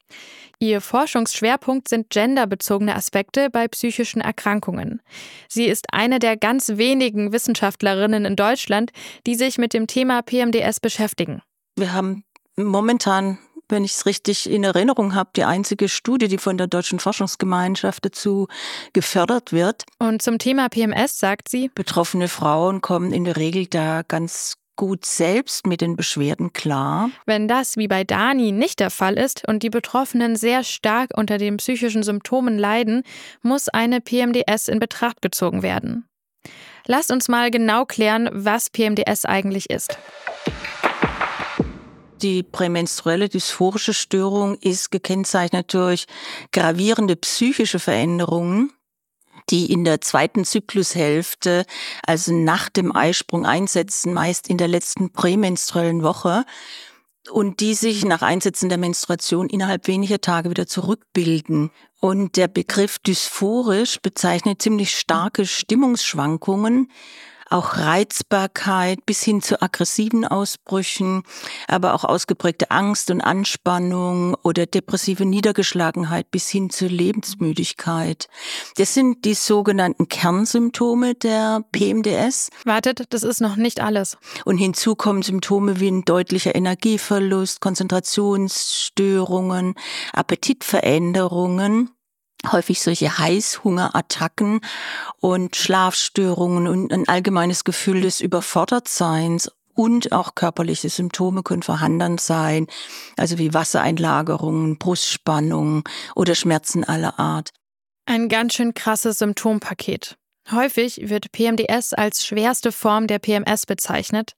Ihr 0.62 0.82
Forschungsschwerpunkt 0.82 1.88
sind 1.88 2.10
genderbezogene 2.10 2.94
Aspekte 2.94 3.48
bei 3.48 3.66
psychischen 3.68 4.20
Erkrankungen. 4.20 5.00
Sie 5.48 5.64
ist 5.64 5.86
eine 5.92 6.18
der 6.18 6.36
ganz 6.36 6.68
wenigen 6.76 7.32
Wissenschaftlerinnen 7.32 8.26
in 8.26 8.36
Deutschland, 8.36 8.92
die 9.26 9.36
sich 9.36 9.56
mit 9.56 9.72
dem 9.72 9.86
Thema 9.86 10.20
PMDS 10.20 10.80
beschäftigen. 10.80 11.40
Wir 11.76 11.94
haben 11.94 12.24
momentan 12.56 13.38
wenn 13.70 13.84
ich 13.84 13.92
es 13.92 14.06
richtig 14.06 14.48
in 14.48 14.64
Erinnerung 14.64 15.14
habe, 15.14 15.30
die 15.36 15.44
einzige 15.44 15.88
Studie, 15.88 16.28
die 16.28 16.38
von 16.38 16.58
der 16.58 16.66
Deutschen 16.66 16.98
Forschungsgemeinschaft 16.98 18.04
dazu 18.04 18.48
gefördert 18.92 19.52
wird. 19.52 19.84
Und 19.98 20.22
zum 20.22 20.38
Thema 20.38 20.68
PMS 20.68 21.18
sagt 21.18 21.48
sie, 21.48 21.70
betroffene 21.74 22.28
Frauen 22.28 22.80
kommen 22.80 23.12
in 23.12 23.24
der 23.24 23.36
Regel 23.36 23.66
da 23.66 24.02
ganz 24.06 24.56
gut 24.80 25.04
selbst 25.04 25.66
mit 25.66 25.82
den 25.82 25.94
Beschwerden 25.94 26.54
klar. 26.54 27.10
Wenn 27.26 27.48
das 27.48 27.76
wie 27.76 27.86
bei 27.86 28.02
Dani 28.02 28.50
nicht 28.50 28.80
der 28.80 28.90
Fall 28.90 29.18
ist 29.18 29.46
und 29.46 29.62
die 29.62 29.68
Betroffenen 29.68 30.36
sehr 30.36 30.64
stark 30.64 31.10
unter 31.14 31.36
den 31.36 31.58
psychischen 31.58 32.02
Symptomen 32.02 32.58
leiden, 32.58 33.02
muss 33.42 33.68
eine 33.68 34.00
PMDS 34.00 34.68
in 34.68 34.78
Betracht 34.78 35.20
gezogen 35.20 35.62
werden. 35.62 36.06
Lasst 36.86 37.12
uns 37.12 37.28
mal 37.28 37.50
genau 37.50 37.84
klären, 37.84 38.30
was 38.32 38.70
PMDS 38.70 39.26
eigentlich 39.26 39.68
ist. 39.68 39.98
Die 42.22 42.42
prämenstruelle 42.42 43.30
dysphorische 43.30 43.94
Störung 43.94 44.56
ist 44.56 44.90
gekennzeichnet 44.90 45.72
durch 45.72 46.06
gravierende 46.52 47.16
psychische 47.16 47.78
Veränderungen, 47.78 48.72
die 49.48 49.72
in 49.72 49.84
der 49.84 50.02
zweiten 50.02 50.44
Zyklushälfte, 50.44 51.64
also 52.06 52.34
nach 52.34 52.68
dem 52.68 52.94
Eisprung 52.94 53.46
einsetzen, 53.46 54.12
meist 54.12 54.48
in 54.48 54.58
der 54.58 54.68
letzten 54.68 55.12
prämenstruellen 55.12 56.02
Woche 56.02 56.44
und 57.30 57.60
die 57.60 57.74
sich 57.74 58.04
nach 58.04 58.22
Einsetzen 58.22 58.68
der 58.68 58.78
Menstruation 58.78 59.48
innerhalb 59.48 59.86
weniger 59.86 60.20
Tage 60.20 60.50
wieder 60.50 60.66
zurückbilden. 60.66 61.70
Und 62.00 62.36
der 62.36 62.48
Begriff 62.48 62.98
dysphorisch 62.98 64.00
bezeichnet 64.00 64.60
ziemlich 64.60 64.96
starke 64.96 65.46
Stimmungsschwankungen, 65.46 66.90
auch 67.50 67.76
Reizbarkeit 67.76 69.04
bis 69.06 69.22
hin 69.22 69.42
zu 69.42 69.60
aggressiven 69.60 70.24
Ausbrüchen, 70.24 71.24
aber 71.68 71.94
auch 71.94 72.04
ausgeprägte 72.04 72.70
Angst 72.70 73.10
und 73.10 73.20
Anspannung 73.20 74.36
oder 74.42 74.66
depressive 74.66 75.24
Niedergeschlagenheit 75.24 76.30
bis 76.30 76.48
hin 76.48 76.70
zur 76.70 76.88
Lebensmüdigkeit. 76.88 78.28
Das 78.76 78.94
sind 78.94 79.24
die 79.24 79.34
sogenannten 79.34 80.06
Kernsymptome 80.08 81.14
der 81.14 81.64
PMDS. 81.72 82.50
Wartet, 82.64 83.06
das 83.10 83.24
ist 83.24 83.40
noch 83.40 83.56
nicht 83.56 83.80
alles. 83.80 84.16
Und 84.44 84.58
hinzu 84.58 84.94
kommen 84.94 85.22
Symptome 85.22 85.80
wie 85.80 85.90
ein 85.90 86.04
deutlicher 86.04 86.54
Energieverlust, 86.54 87.60
Konzentrationsstörungen, 87.60 89.74
Appetitveränderungen 90.12 91.90
häufig 92.50 92.80
solche 92.80 93.18
Heißhungerattacken 93.18 94.60
und 95.18 95.56
Schlafstörungen 95.56 96.66
und 96.66 96.92
ein 96.92 97.08
allgemeines 97.08 97.64
Gefühl 97.64 98.00
des 98.00 98.20
Überfordertseins 98.20 99.50
und 99.74 100.12
auch 100.12 100.34
körperliche 100.34 100.88
Symptome 100.88 101.42
können 101.42 101.62
vorhanden 101.62 102.18
sein, 102.18 102.66
also 103.16 103.38
wie 103.38 103.54
Wassereinlagerungen, 103.54 104.78
Brustspannungen 104.78 105.84
oder 106.14 106.34
Schmerzen 106.34 106.84
aller 106.84 107.18
Art. 107.18 107.50
Ein 108.06 108.28
ganz 108.28 108.54
schön 108.54 108.74
krasses 108.74 109.18
Symptompaket. 109.18 110.16
Häufig 110.50 111.08
wird 111.08 111.30
PMDS 111.32 111.92
als 111.92 112.26
schwerste 112.26 112.72
Form 112.72 113.06
der 113.06 113.20
PMS 113.20 113.66
bezeichnet. 113.66 114.32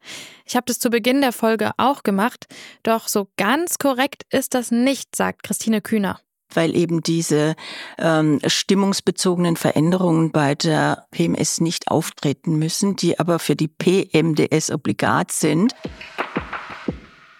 Ich 0.44 0.56
habe 0.56 0.64
das 0.66 0.78
zu 0.78 0.90
Beginn 0.90 1.22
der 1.22 1.32
Folge 1.32 1.70
auch 1.78 2.02
gemacht, 2.02 2.46
doch 2.82 3.08
so 3.08 3.28
ganz 3.38 3.78
korrekt 3.78 4.24
ist 4.30 4.52
das 4.52 4.70
nicht, 4.70 5.16
sagt 5.16 5.42
Christine 5.42 5.80
Kühner 5.80 6.20
weil 6.56 6.76
eben 6.76 7.02
diese 7.02 7.54
ähm, 7.98 8.40
stimmungsbezogenen 8.46 9.56
Veränderungen 9.56 10.32
bei 10.32 10.54
der 10.54 11.06
PMS 11.10 11.60
nicht 11.60 11.88
auftreten 11.88 12.58
müssen, 12.58 12.96
die 12.96 13.18
aber 13.18 13.38
für 13.38 13.56
die 13.56 13.68
PMDS 13.68 14.70
obligat 14.70 15.32
sind. 15.32 15.74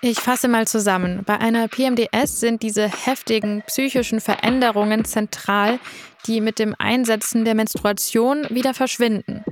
Ich 0.05 0.19
fasse 0.19 0.49
mal 0.49 0.67
zusammen. 0.67 1.23
Bei 1.25 1.39
einer 1.39 1.69
PMDS 1.69 2.41
sind 2.41 2.65
diese 2.65 2.89
heftigen 2.89 3.63
psychischen 3.69 4.21
Veränderungen 4.21 5.05
zentral, 5.05 5.79
die 6.27 6.41
mit 6.41 6.59
dem 6.59 6.75
Einsetzen 6.77 7.45
der 7.45 7.55
Menstruation 7.55 8.47
wieder 8.51 8.75
verschwinden. 8.75 9.45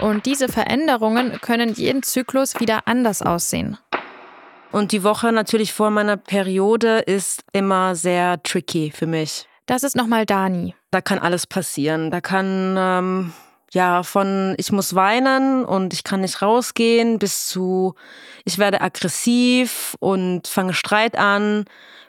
Und 0.00 0.24
diese 0.24 0.48
Veränderungen 0.48 1.38
können 1.42 1.74
jeden 1.74 2.02
Zyklus 2.02 2.60
wieder 2.60 2.88
anders 2.88 3.20
aussehen. 3.20 3.76
Und 4.72 4.92
die 4.92 5.02
Woche 5.02 5.32
natürlich 5.32 5.72
vor 5.72 5.90
meiner 5.90 6.16
Periode 6.16 6.98
ist 7.00 7.42
immer 7.52 7.94
sehr 7.94 8.42
tricky 8.42 8.92
für 8.94 9.06
mich. 9.06 9.46
Das 9.66 9.82
ist 9.82 9.96
nochmal 9.96 10.26
Dani. 10.26 10.74
Da 10.90 11.00
kann 11.00 11.18
alles 11.18 11.46
passieren. 11.46 12.10
Da 12.10 12.20
kann 12.20 12.76
ähm, 12.78 13.32
ja, 13.72 14.02
von 14.02 14.54
ich 14.58 14.72
muss 14.72 14.94
weinen 14.94 15.64
und 15.64 15.92
ich 15.92 16.04
kann 16.04 16.20
nicht 16.22 16.42
rausgehen 16.42 17.18
bis 17.18 17.46
zu 17.46 17.94
ich 18.44 18.58
werde 18.58 18.80
aggressiv 18.80 19.96
und 20.00 20.46
fange 20.48 20.74
Streit 20.74 21.16
an, 21.16 21.64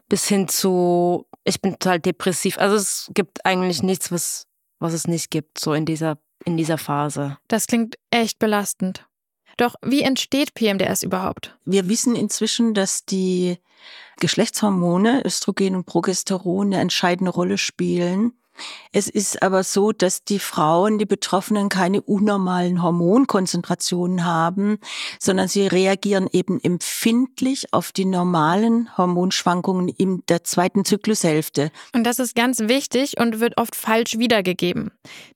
bis 0.09 0.27
hin 0.27 0.47
zu 0.47 1.27
ich 1.43 1.61
bin 1.61 1.73
total 1.73 1.99
depressiv. 1.99 2.57
Also 2.57 2.75
es 2.75 3.09
gibt 3.13 3.45
eigentlich 3.45 3.83
nichts, 3.83 4.11
was, 4.11 4.47
was 4.79 4.93
es 4.93 5.07
nicht 5.07 5.31
gibt, 5.31 5.59
so 5.59 5.73
in 5.73 5.85
dieser, 5.85 6.17
in 6.45 6.57
dieser 6.57 6.77
Phase. 6.77 7.37
Das 7.47 7.67
klingt 7.67 7.95
echt 8.11 8.39
belastend. 8.39 9.05
Doch 9.61 9.75
wie 9.83 10.01
entsteht 10.01 10.55
PMDS 10.55 11.03
überhaupt? 11.03 11.55
Wir 11.65 11.87
wissen 11.87 12.15
inzwischen, 12.15 12.73
dass 12.73 13.05
die 13.05 13.59
Geschlechtshormone, 14.19 15.21
Östrogen 15.23 15.75
und 15.75 15.85
Progesteron, 15.85 16.73
eine 16.73 16.81
entscheidende 16.81 17.29
Rolle 17.29 17.59
spielen 17.59 18.33
es 18.91 19.07
ist 19.07 19.41
aber 19.41 19.63
so, 19.63 19.91
dass 19.91 20.23
die 20.23 20.39
Frauen, 20.39 20.97
die 20.97 21.05
Betroffenen, 21.05 21.69
keine 21.69 22.01
unnormalen 22.01 22.83
Hormonkonzentrationen 22.83 24.25
haben, 24.25 24.79
sondern 25.19 25.47
sie 25.47 25.67
reagieren 25.67 26.27
eben 26.31 26.59
empfindlich 26.61 27.73
auf 27.73 27.91
die 27.91 28.05
normalen 28.05 28.95
Hormonschwankungen 28.97 29.87
in 29.87 30.23
der 30.27 30.43
zweiten 30.43 30.83
Zyklushälfte. 30.83 31.71
Und 31.93 32.03
das 32.03 32.19
ist 32.19 32.35
ganz 32.35 32.59
wichtig 32.59 33.17
und 33.19 33.39
wird 33.39 33.57
oft 33.57 33.75
falsch 33.75 34.17
wiedergegeben. 34.17 34.91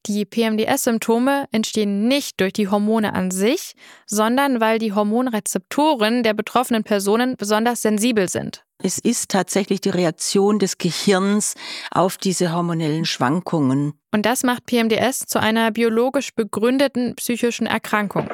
Die 0.05 0.25
PMDS-Symptome 0.25 1.45
entstehen 1.51 2.07
nicht 2.07 2.41
durch 2.41 2.53
die 2.53 2.67
Hormone 2.67 3.13
an 3.13 3.31
sich, 3.31 3.75
sondern 4.05 4.60
weil 4.60 4.79
die 4.79 4.93
Hormonrezeptoren 4.93 6.24
der 6.24 6.34
betroffenen 6.34 6.84
Personen 6.84 7.36
besonders 7.38 7.81
sensibel 7.81 8.27
sind. 8.27 8.64
Es 8.84 9.00
ist 9.00 9.32
tatsächlich 9.32 9.82
die 9.82 9.89
Reaktion 9.89 10.60
des 10.60 10.77
Gehirns 10.77 11.55
auf 11.91 12.17
diese 12.17 12.53
hormonellen 12.53 13.05
Schwankungen. 13.05 13.94
Und 14.12 14.25
das 14.25 14.44
macht 14.44 14.65
PMDS 14.65 15.20
zu 15.27 15.39
einer 15.39 15.72
biologisch 15.72 16.36
begründeten 16.36 17.15
psychischen 17.15 17.67
Erkrankung. 17.67 18.29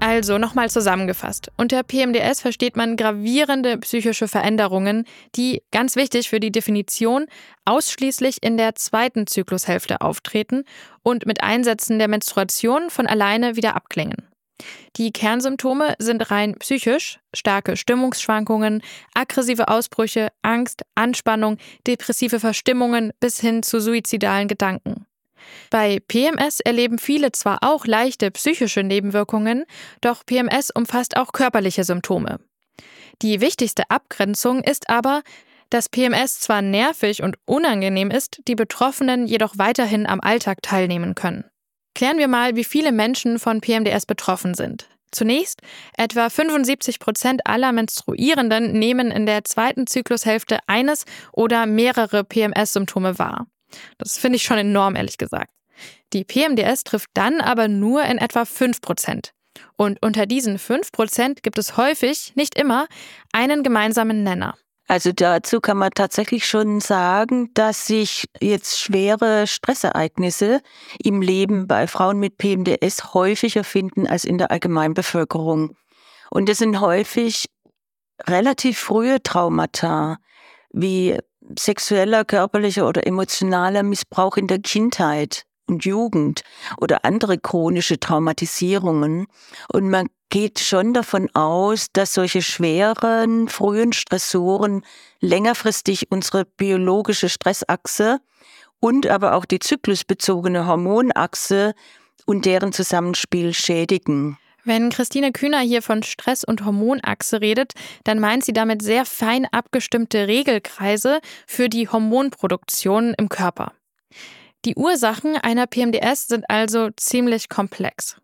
Also 0.00 0.36
nochmal 0.36 0.68
zusammengefasst. 0.68 1.50
Unter 1.56 1.82
PMDS 1.82 2.40
versteht 2.40 2.76
man 2.76 2.96
gravierende 2.96 3.78
psychische 3.78 4.28
Veränderungen, 4.28 5.04
die, 5.34 5.62
ganz 5.72 5.96
wichtig 5.96 6.28
für 6.28 6.38
die 6.38 6.52
Definition, 6.52 7.26
ausschließlich 7.64 8.42
in 8.42 8.56
der 8.56 8.74
zweiten 8.74 9.26
Zyklushälfte 9.26 10.02
auftreten 10.02 10.64
und 11.02 11.24
mit 11.24 11.42
Einsätzen 11.42 11.98
der 11.98 12.08
Menstruation 12.08 12.90
von 12.90 13.06
alleine 13.06 13.56
wieder 13.56 13.74
abklingen. 13.74 14.28
Die 14.96 15.12
Kernsymptome 15.12 15.94
sind 15.98 16.30
rein 16.30 16.54
psychisch, 16.58 17.18
starke 17.34 17.76
Stimmungsschwankungen, 17.76 18.82
aggressive 19.14 19.68
Ausbrüche, 19.68 20.28
Angst, 20.42 20.82
Anspannung, 20.94 21.58
depressive 21.86 22.40
Verstimmungen 22.40 23.12
bis 23.20 23.40
hin 23.40 23.62
zu 23.62 23.80
suizidalen 23.80 24.48
Gedanken. 24.48 25.06
Bei 25.70 26.00
PMS 26.08 26.60
erleben 26.60 26.98
viele 26.98 27.32
zwar 27.32 27.58
auch 27.60 27.86
leichte 27.86 28.30
psychische 28.30 28.82
Nebenwirkungen, 28.82 29.64
doch 30.00 30.24
PMS 30.24 30.70
umfasst 30.70 31.16
auch 31.16 31.32
körperliche 31.32 31.84
Symptome. 31.84 32.38
Die 33.22 33.40
wichtigste 33.40 33.90
Abgrenzung 33.90 34.62
ist 34.62 34.88
aber, 34.90 35.22
dass 35.70 35.88
PMS 35.88 36.40
zwar 36.40 36.62
nervig 36.62 37.22
und 37.22 37.36
unangenehm 37.44 38.10
ist, 38.10 38.40
die 38.46 38.54
Betroffenen 38.54 39.26
jedoch 39.26 39.58
weiterhin 39.58 40.06
am 40.06 40.20
Alltag 40.20 40.62
teilnehmen 40.62 41.14
können. 41.14 41.44
Klären 41.96 42.18
wir 42.18 42.28
mal, 42.28 42.56
wie 42.56 42.64
viele 42.64 42.92
Menschen 42.92 43.38
von 43.38 43.62
PMDS 43.62 44.04
betroffen 44.04 44.52
sind. 44.52 44.86
Zunächst, 45.12 45.62
etwa 45.96 46.28
75 46.28 46.98
Prozent 46.98 47.46
aller 47.46 47.72
Menstruierenden 47.72 48.72
nehmen 48.72 49.10
in 49.10 49.24
der 49.24 49.44
zweiten 49.44 49.86
Zyklushälfte 49.86 50.58
eines 50.66 51.06
oder 51.32 51.64
mehrere 51.64 52.22
PMS-Symptome 52.22 53.18
wahr. 53.18 53.46
Das 53.96 54.18
finde 54.18 54.36
ich 54.36 54.42
schon 54.42 54.58
enorm, 54.58 54.94
ehrlich 54.94 55.16
gesagt. 55.16 55.50
Die 56.12 56.24
PMDS 56.24 56.84
trifft 56.84 57.08
dann 57.14 57.40
aber 57.40 57.66
nur 57.66 58.02
in 58.02 58.18
etwa 58.18 58.44
5 58.44 58.82
Prozent. 58.82 59.32
Und 59.78 59.96
unter 60.02 60.26
diesen 60.26 60.58
5 60.58 60.92
Prozent 60.92 61.42
gibt 61.42 61.56
es 61.56 61.78
häufig, 61.78 62.32
nicht 62.34 62.58
immer, 62.58 62.88
einen 63.32 63.62
gemeinsamen 63.62 64.22
Nenner. 64.22 64.58
Also 64.88 65.10
dazu 65.12 65.60
kann 65.60 65.78
man 65.78 65.90
tatsächlich 65.90 66.46
schon 66.46 66.80
sagen, 66.80 67.50
dass 67.54 67.86
sich 67.86 68.26
jetzt 68.40 68.78
schwere 68.78 69.46
Stressereignisse 69.46 70.60
im 71.02 71.22
Leben 71.22 71.66
bei 71.66 71.88
Frauen 71.88 72.18
mit 72.18 72.38
PMDS 72.38 73.12
häufiger 73.12 73.64
finden 73.64 74.06
als 74.06 74.24
in 74.24 74.38
der 74.38 74.52
Allgemeinbevölkerung. 74.52 75.76
Und 76.30 76.48
es 76.48 76.58
sind 76.58 76.80
häufig 76.80 77.46
relativ 78.28 78.78
frühe 78.78 79.22
Traumata, 79.22 80.18
wie 80.70 81.18
sexueller, 81.58 82.24
körperlicher 82.24 82.88
oder 82.88 83.06
emotionaler 83.06 83.82
Missbrauch 83.82 84.36
in 84.36 84.46
der 84.46 84.60
Kindheit 84.60 85.44
und 85.68 85.84
Jugend 85.84 86.42
oder 86.80 87.04
andere 87.04 87.38
chronische 87.38 87.98
Traumatisierungen. 87.98 89.26
Und 89.72 89.90
man 89.90 90.08
geht 90.30 90.58
schon 90.58 90.92
davon 90.92 91.28
aus, 91.34 91.86
dass 91.92 92.14
solche 92.14 92.42
schweren, 92.42 93.48
frühen 93.48 93.92
Stressoren 93.92 94.84
längerfristig 95.20 96.10
unsere 96.10 96.44
biologische 96.44 97.28
Stressachse 97.28 98.20
und 98.80 99.06
aber 99.06 99.34
auch 99.34 99.44
die 99.44 99.58
zyklusbezogene 99.58 100.66
Hormonachse 100.66 101.74
und 102.26 102.44
deren 102.44 102.72
Zusammenspiel 102.72 103.54
schädigen. 103.54 104.38
Wenn 104.64 104.90
Christine 104.90 105.30
Kühner 105.30 105.60
hier 105.60 105.80
von 105.80 106.02
Stress- 106.02 106.42
und 106.42 106.64
Hormonachse 106.64 107.40
redet, 107.40 107.72
dann 108.02 108.18
meint 108.18 108.44
sie 108.44 108.52
damit 108.52 108.82
sehr 108.82 109.04
fein 109.04 109.46
abgestimmte 109.52 110.26
Regelkreise 110.26 111.20
für 111.46 111.68
die 111.68 111.88
Hormonproduktion 111.88 113.14
im 113.16 113.28
Körper. 113.28 113.72
Die 114.64 114.74
Ursachen 114.74 115.36
einer 115.36 115.68
PMDS 115.68 116.26
sind 116.26 116.50
also 116.50 116.90
ziemlich 116.96 117.48
komplex. 117.48 118.16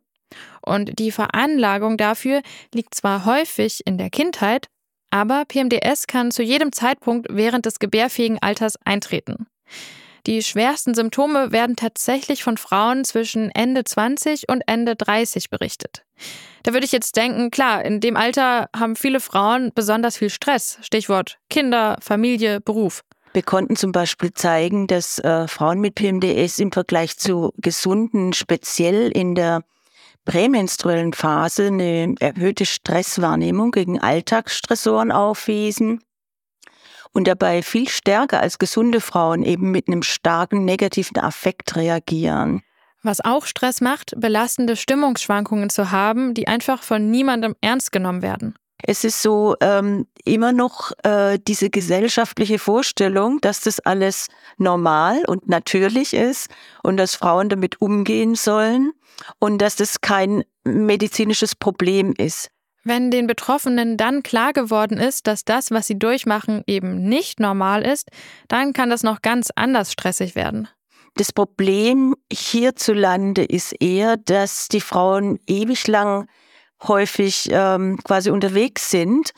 Und 0.60 0.98
die 0.98 1.12
Veranlagung 1.12 1.96
dafür 1.96 2.42
liegt 2.74 2.94
zwar 2.94 3.24
häufig 3.24 3.86
in 3.86 3.98
der 3.98 4.10
Kindheit, 4.10 4.68
aber 5.10 5.44
PMDS 5.44 6.06
kann 6.06 6.30
zu 6.30 6.42
jedem 6.42 6.72
Zeitpunkt 6.72 7.26
während 7.30 7.66
des 7.66 7.78
gebärfähigen 7.78 8.38
Alters 8.40 8.76
eintreten. 8.84 9.46
Die 10.26 10.42
schwersten 10.42 10.94
Symptome 10.94 11.50
werden 11.50 11.74
tatsächlich 11.74 12.44
von 12.44 12.56
Frauen 12.56 13.04
zwischen 13.04 13.50
Ende 13.50 13.82
20 13.82 14.48
und 14.48 14.62
Ende 14.66 14.94
30 14.94 15.50
berichtet. 15.50 16.04
Da 16.62 16.72
würde 16.72 16.86
ich 16.86 16.92
jetzt 16.92 17.16
denken, 17.16 17.50
klar, 17.50 17.84
in 17.84 17.98
dem 17.98 18.16
Alter 18.16 18.68
haben 18.76 18.94
viele 18.94 19.18
Frauen 19.18 19.72
besonders 19.74 20.16
viel 20.16 20.30
Stress. 20.30 20.78
Stichwort 20.82 21.38
Kinder, 21.50 21.98
Familie, 22.00 22.60
Beruf. 22.60 23.02
Wir 23.32 23.42
konnten 23.42 23.74
zum 23.76 23.92
Beispiel 23.92 24.32
zeigen, 24.32 24.86
dass 24.86 25.18
äh, 25.18 25.48
Frauen 25.48 25.80
mit 25.80 25.96
PMDS 25.96 26.58
im 26.58 26.70
Vergleich 26.70 27.16
zu 27.16 27.52
gesunden, 27.56 28.32
speziell 28.32 29.10
in 29.10 29.34
der 29.34 29.62
prämenstruellen 30.24 31.12
Phase 31.12 31.66
eine 31.66 32.14
erhöhte 32.20 32.66
Stresswahrnehmung 32.66 33.72
gegen 33.72 34.00
Alltagsstressoren 34.00 35.12
aufwiesen 35.12 36.02
und 37.12 37.28
dabei 37.28 37.62
viel 37.62 37.88
stärker 37.88 38.40
als 38.40 38.58
gesunde 38.58 39.00
Frauen 39.00 39.42
eben 39.42 39.70
mit 39.70 39.88
einem 39.88 40.02
starken 40.02 40.64
negativen 40.64 41.18
Affekt 41.18 41.76
reagieren. 41.76 42.62
Was 43.02 43.20
auch 43.20 43.46
Stress 43.46 43.80
macht, 43.80 44.14
belastende 44.16 44.76
Stimmungsschwankungen 44.76 45.70
zu 45.70 45.90
haben, 45.90 46.34
die 46.34 46.46
einfach 46.46 46.82
von 46.82 47.10
niemandem 47.10 47.56
ernst 47.60 47.90
genommen 47.90 48.22
werden. 48.22 48.54
Es 48.82 49.04
ist 49.04 49.22
so 49.22 49.54
ähm, 49.60 50.06
immer 50.24 50.52
noch 50.52 50.92
äh, 51.04 51.38
diese 51.46 51.70
gesellschaftliche 51.70 52.58
Vorstellung, 52.58 53.40
dass 53.40 53.60
das 53.60 53.80
alles 53.80 54.28
normal 54.58 55.24
und 55.26 55.48
natürlich 55.48 56.14
ist 56.14 56.48
und 56.82 56.96
dass 56.96 57.14
Frauen 57.14 57.48
damit 57.48 57.80
umgehen 57.80 58.34
sollen 58.34 58.92
und 59.38 59.58
dass 59.58 59.76
das 59.76 60.00
kein 60.00 60.44
medizinisches 60.64 61.54
Problem 61.54 62.12
ist. 62.16 62.50
Wenn 62.84 63.12
den 63.12 63.28
Betroffenen 63.28 63.96
dann 63.96 64.24
klar 64.24 64.52
geworden 64.52 64.98
ist, 64.98 65.28
dass 65.28 65.44
das, 65.44 65.70
was 65.70 65.86
sie 65.86 65.98
durchmachen, 65.98 66.64
eben 66.66 67.08
nicht 67.08 67.38
normal 67.38 67.82
ist, 67.82 68.08
dann 68.48 68.72
kann 68.72 68.90
das 68.90 69.04
noch 69.04 69.22
ganz 69.22 69.50
anders 69.54 69.92
stressig 69.92 70.34
werden. 70.34 70.68
Das 71.14 71.32
Problem 71.32 72.16
hierzulande 72.32 73.44
ist 73.44 73.74
eher, 73.80 74.16
dass 74.16 74.66
die 74.68 74.80
Frauen 74.80 75.38
ewig 75.46 75.86
lang 75.86 76.26
häufig 76.82 77.48
ähm, 77.50 77.98
quasi 78.02 78.30
unterwegs 78.30 78.90
sind, 78.90 79.32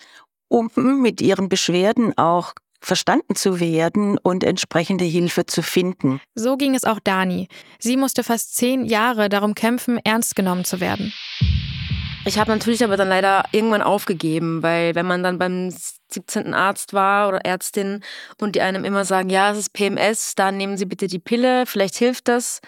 um 0.49 0.71
mit 0.75 1.21
ihren 1.21 1.49
Beschwerden 1.49 2.17
auch 2.17 2.55
verstanden 2.81 3.35
zu 3.35 3.61
werden 3.61 4.19
und 4.19 4.45
entsprechende 4.45 5.05
Hilfe 5.05 5.47
zu 5.47 5.63
finden. 5.63 6.21
So 6.35 6.57
ging 6.57 6.75
es 6.75 6.85
auch 6.85 7.01
Dani. 7.01 7.49
Sie 7.79 7.97
musste 7.97 8.23
fast 8.23 8.55
zehn 8.55 8.85
Jahre 8.85 9.29
darum 9.29 9.55
kämpfen, 9.55 9.99
ernst 10.05 10.37
genommen 10.37 10.65
zu 10.65 10.81
werden. 10.81 11.13
Ich 12.27 12.39
habe 12.39 12.51
natürlich 12.51 12.83
aber 12.83 12.97
dann 12.97 13.09
leider 13.09 13.45
irgendwann 13.53 13.83
aufgegeben, 13.83 14.63
weil 14.63 14.95
wenn 14.95 15.05
man 15.05 15.23
dann 15.23 15.39
beim 15.39 15.71
17. 16.09 16.55
Arzt 16.55 16.95
war 16.95 17.29
oder 17.29 17.45
Ärztin 17.45 18.03
und 18.41 18.55
die 18.55 18.63
einem 18.63 18.85
immer 18.85 19.05
sagen, 19.05 19.29
ja, 19.29 19.51
es 19.51 19.59
ist 19.59 19.73
PMS, 19.75 20.35
dann 20.35 20.57
nehmen 20.57 20.79
Sie 20.79 20.87
bitte 20.87 21.07
die 21.07 21.19
Pille, 21.19 21.67
vielleicht 21.67 21.97
hilft 21.97 22.29
das, 22.29 22.61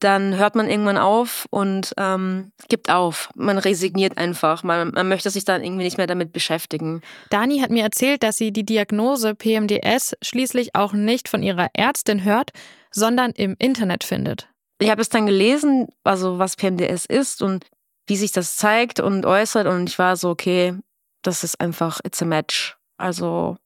dann 0.00 0.36
hört 0.36 0.54
man 0.54 0.68
irgendwann 0.68 0.96
auf 0.96 1.46
und 1.50 1.92
ähm, 1.96 2.52
gibt 2.68 2.90
auf. 2.90 3.30
Man 3.34 3.58
resigniert 3.58 4.16
einfach. 4.16 4.62
Man, 4.62 4.90
man 4.90 5.08
möchte 5.08 5.30
sich 5.30 5.44
dann 5.44 5.62
irgendwie 5.62 5.84
nicht 5.84 5.98
mehr 5.98 6.06
damit 6.06 6.32
beschäftigen. 6.32 7.02
Dani 7.30 7.58
hat 7.60 7.70
mir 7.70 7.82
erzählt, 7.82 8.22
dass 8.22 8.36
sie 8.36 8.52
die 8.52 8.64
Diagnose 8.64 9.34
PMDS 9.34 10.16
schließlich 10.22 10.74
auch 10.74 10.92
nicht 10.92 11.28
von 11.28 11.42
ihrer 11.42 11.68
Ärztin 11.74 12.24
hört, 12.24 12.50
sondern 12.92 13.32
im 13.32 13.56
Internet 13.58 14.04
findet. 14.04 14.48
Ich 14.80 14.90
habe 14.90 15.02
es 15.02 15.08
dann 15.08 15.26
gelesen, 15.26 15.88
also 16.04 16.38
was 16.38 16.56
PMDS 16.56 17.04
ist 17.06 17.42
und 17.42 17.66
wie 18.06 18.16
sich 18.16 18.32
das 18.32 18.56
zeigt 18.56 19.00
und 19.00 19.26
äußert. 19.26 19.66
Und 19.66 19.88
ich 19.88 19.98
war 19.98 20.16
so, 20.16 20.30
okay, 20.30 20.74
das 21.22 21.42
ist 21.42 21.60
einfach, 21.60 22.00
it's 22.04 22.22
a 22.22 22.24
match. 22.24 22.76
Also, 22.96 23.56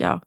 ja, 0.00 0.20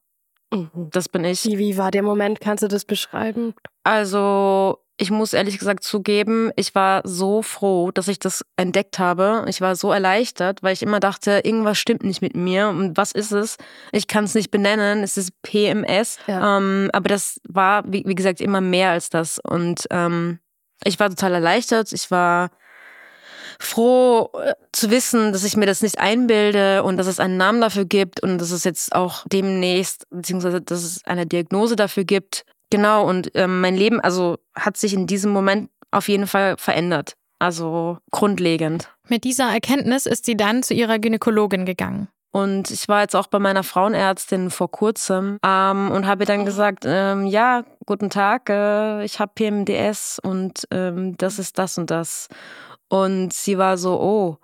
mhm. 0.54 0.90
das 0.92 1.10
bin 1.10 1.24
ich. 1.26 1.44
Wie, 1.46 1.58
wie 1.58 1.78
war 1.78 1.90
der 1.92 2.04
Moment? 2.04 2.40
Kannst 2.40 2.64
du 2.64 2.68
das 2.68 2.86
beschreiben? 2.86 3.56
Also, 3.84 4.80
ich 5.00 5.12
muss 5.12 5.34
ehrlich 5.34 5.60
gesagt 5.60 5.84
zugeben, 5.84 6.52
ich 6.56 6.74
war 6.74 7.02
so 7.04 7.44
froh, 7.44 7.92
dass 7.92 8.08
ich 8.08 8.18
das 8.18 8.44
entdeckt 8.56 8.98
habe. 8.98 9.46
Ich 9.48 9.62
war 9.62 9.76
so 9.76 9.92
erleichtert, 9.92 10.64
weil 10.64 10.74
ich 10.74 10.82
immer 10.82 11.00
dachte, 11.00 11.42
irgendwas 11.44 11.78
stimmt 11.78 12.04
nicht 12.04 12.24
mit 12.24 12.36
mir. 12.36 12.70
Und 12.70 12.98
was 12.98 13.12
ist 13.12 13.32
es? 13.32 13.58
Ich 13.92 14.08
kann 14.08 14.24
es 14.24 14.34
nicht 14.34 14.50
benennen. 14.50 15.04
Es 15.04 15.16
ist 15.16 15.40
PMS. 15.44 16.18
Ja. 16.26 16.58
Ähm, 16.58 16.90
aber 16.94 17.10
das 17.10 17.40
war, 17.48 17.84
wie, 17.86 18.04
wie, 18.08 18.16
gesagt, 18.16 18.42
immer 18.42 18.60
mehr 18.60 18.90
als 18.90 19.12
das. 19.12 19.40
Und 19.40 19.88
ähm, 19.92 20.40
ich 20.84 21.00
war 21.00 21.10
total 21.10 21.36
erleichtert. 21.36 21.94
Ich 21.94 22.10
war 22.10 22.50
froh 23.60 24.32
äh, 24.44 24.56
zu 24.72 24.90
wissen, 24.90 25.32
dass 25.32 25.44
ich 25.44 25.56
mir 25.58 25.68
das 25.68 25.84
nicht 25.84 26.00
einbilde 26.00 26.82
und 26.82 26.98
dass 26.98 27.06
es 27.06 27.20
einen 27.20 27.38
Namen 27.38 27.62
dafür 27.62 27.86
gibt 27.86 28.22
und 28.24 28.40
dass 28.40 28.50
es 28.50 28.64
jetzt 28.64 28.96
auch 28.96 29.26
demnächst, 29.32 30.10
beziehungsweise 30.10 30.60
dass 30.60 30.84
es 30.84 31.06
eine 31.06 31.28
Diagnose 31.28 31.76
dafür 31.76 32.04
gibt. 32.04 32.46
Genau, 32.70 33.08
und 33.08 33.32
ähm, 33.34 33.62
mein 33.62 33.76
Leben, 33.76 34.00
also 34.02 34.38
hat 34.56 34.78
sich 34.78 34.94
in 34.94 35.08
diesem 35.08 35.32
Moment 35.32 35.70
auf 35.92 36.10
jeden 36.10 36.28
Fall 36.28 36.58
verändert. 36.58 37.16
Also 37.40 37.98
grundlegend. 38.12 38.90
Mit 39.08 39.24
dieser 39.24 39.52
Erkenntnis 39.52 40.06
ist 40.06 40.26
sie 40.26 40.36
dann 40.36 40.64
zu 40.64 40.74
ihrer 40.74 41.00
Gynäkologin 41.00 41.66
gegangen. 41.66 42.10
Und 42.32 42.72
ich 42.72 42.88
war 42.88 43.02
jetzt 43.02 43.16
auch 43.16 43.28
bei 43.28 43.40
meiner 43.40 43.64
Frauenärztin 43.64 44.52
vor 44.52 44.70
kurzem 44.70 45.40
ähm, 45.44 45.92
und 45.92 46.06
habe 46.06 46.26
dann 46.26 46.46
gesagt, 46.46 46.84
ähm, 46.86 47.26
ja, 47.26 47.64
guten 47.86 48.10
Tag, 48.10 48.50
äh, 48.50 49.04
ich 49.04 49.20
habe 49.20 49.32
PMDS 49.34 50.20
und 50.22 50.68
ähm, 50.72 51.16
das 51.18 51.40
ist 51.40 51.58
das 51.58 51.78
und 51.78 51.90
das. 51.90 52.28
Und 52.90 53.34
sie 53.34 53.58
war 53.58 53.78
so, 53.78 54.00
oh, 54.00 54.38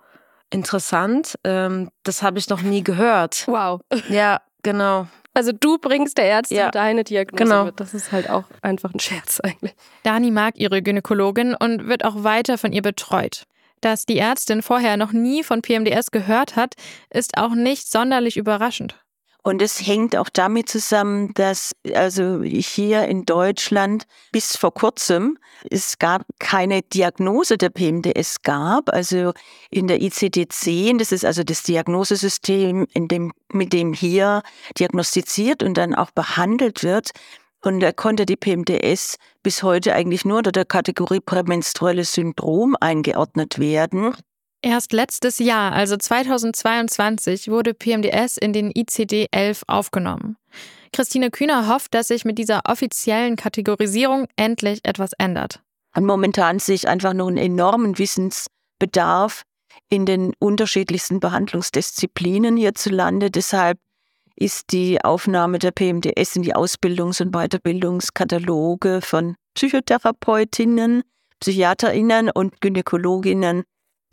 interessant, 0.50 1.38
ähm, 1.44 1.90
das 2.02 2.22
habe 2.22 2.38
ich 2.38 2.48
noch 2.48 2.62
nie 2.62 2.82
gehört. 2.82 3.44
Wow. 3.46 3.80
Ja, 4.08 4.40
genau. 4.62 5.06
Also 5.34 5.50
du 5.52 5.78
bringst 5.78 6.16
der 6.16 6.30
Ärztin 6.30 6.56
ja, 6.56 6.70
deine 6.70 7.02
Diagnose 7.02 7.42
genau. 7.42 7.64
mit. 7.64 7.80
Das 7.80 7.92
ist 7.92 8.12
halt 8.12 8.30
auch 8.30 8.44
einfach 8.62 8.94
ein 8.94 9.00
Scherz 9.00 9.40
eigentlich. 9.40 9.74
Dani 10.04 10.30
mag 10.30 10.56
ihre 10.56 10.80
Gynäkologin 10.80 11.54
und 11.54 11.88
wird 11.88 12.04
auch 12.04 12.22
weiter 12.22 12.56
von 12.56 12.72
ihr 12.72 12.82
betreut. 12.82 13.44
Dass 13.80 14.06
die 14.06 14.18
Ärztin 14.18 14.62
vorher 14.62 14.96
noch 14.96 15.12
nie 15.12 15.42
von 15.42 15.60
PMDS 15.60 16.10
gehört 16.12 16.56
hat, 16.56 16.74
ist 17.10 17.36
auch 17.36 17.54
nicht 17.54 17.90
sonderlich 17.90 18.36
überraschend. 18.36 19.03
Und 19.46 19.60
es 19.60 19.86
hängt 19.86 20.16
auch 20.16 20.30
damit 20.30 20.70
zusammen, 20.70 21.34
dass 21.34 21.72
also 21.92 22.42
hier 22.42 23.04
in 23.04 23.26
Deutschland 23.26 24.06
bis 24.32 24.56
vor 24.56 24.72
kurzem 24.72 25.38
es 25.70 25.98
gab 25.98 26.22
keine 26.38 26.80
Diagnose 26.80 27.58
der 27.58 27.68
PMDS 27.68 28.40
gab. 28.42 28.88
Also 28.88 29.34
in 29.70 29.86
der 29.86 30.00
ICD-10, 30.00 30.98
das 30.98 31.12
ist 31.12 31.26
also 31.26 31.44
das 31.44 31.62
Diagnosesystem, 31.62 32.86
in 32.94 33.08
dem, 33.08 33.32
mit 33.52 33.74
dem 33.74 33.92
hier 33.92 34.42
diagnostiziert 34.78 35.62
und 35.62 35.74
dann 35.74 35.94
auch 35.94 36.10
behandelt 36.10 36.82
wird. 36.82 37.10
Und 37.60 37.80
da 37.80 37.92
konnte 37.92 38.24
die 38.24 38.36
PMDS 38.36 39.16
bis 39.42 39.62
heute 39.62 39.94
eigentlich 39.94 40.24
nur 40.24 40.38
unter 40.38 40.52
der 40.52 40.64
Kategorie 40.64 41.20
prämenstruelles 41.20 42.14
Syndrom 42.14 42.76
eingeordnet 42.80 43.58
werden. 43.58 44.14
Erst 44.64 44.94
letztes 44.94 45.40
Jahr, 45.40 45.72
also 45.72 45.94
2022, 45.94 47.50
wurde 47.50 47.74
PMDS 47.74 48.38
in 48.38 48.54
den 48.54 48.72
ICD-11 48.72 49.64
aufgenommen. 49.66 50.38
Christine 50.90 51.30
Kühner 51.30 51.68
hofft, 51.68 51.92
dass 51.92 52.08
sich 52.08 52.24
mit 52.24 52.38
dieser 52.38 52.62
offiziellen 52.66 53.36
Kategorisierung 53.36 54.26
endlich 54.36 54.80
etwas 54.84 55.10
ändert. 55.18 55.60
Und 55.94 56.06
momentan 56.06 56.60
sehe 56.60 56.76
ich 56.76 56.88
einfach 56.88 57.12
nur 57.12 57.28
einen 57.28 57.36
enormen 57.36 57.98
Wissensbedarf 57.98 59.42
in 59.90 60.06
den 60.06 60.32
unterschiedlichsten 60.38 61.20
Behandlungsdisziplinen 61.20 62.56
hierzulande. 62.56 63.30
Deshalb 63.30 63.76
ist 64.34 64.72
die 64.72 65.04
Aufnahme 65.04 65.58
der 65.58 65.72
PMDS 65.72 66.36
in 66.36 66.42
die 66.42 66.56
Ausbildungs- 66.56 67.20
und 67.20 67.32
Weiterbildungskataloge 67.32 69.02
von 69.02 69.36
Psychotherapeutinnen, 69.56 71.02
Psychiaterinnen 71.38 72.30
und 72.30 72.62
Gynäkologinnen 72.62 73.64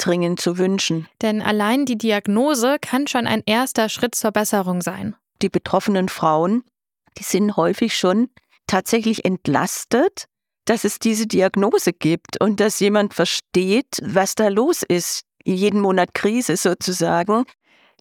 dringend 0.06 0.40
zu 0.40 0.58
wünschen. 0.58 1.08
Denn 1.22 1.42
allein 1.42 1.86
die 1.86 1.98
Diagnose 1.98 2.78
kann 2.82 3.08
schon 3.08 3.28
ein 3.28 3.44
erster 3.46 3.90
Schritt 3.90 4.16
zur 4.16 4.32
Besserung 4.32 4.82
sein. 4.82 5.16
Die 5.42 5.50
betroffenen 5.50 6.10
Frauen, 6.10 6.64
die 7.18 7.24
sind 7.24 7.56
häufig 7.58 7.98
schon 7.98 8.30
tatsächlich 8.68 9.26
entlastet, 9.26 10.26
dass 10.66 10.84
es 10.84 11.00
diese 11.00 11.28
Diagnose 11.28 11.94
gibt 11.94 12.40
und 12.40 12.60
dass 12.60 12.80
jemand 12.80 13.14
versteht, 13.14 14.00
was 14.02 14.36
da 14.36 14.48
los 14.48 14.84
ist. 14.84 15.24
Jeden 15.44 15.82
Monat 15.82 16.14
Krise 16.14 16.56
sozusagen. 16.56 17.46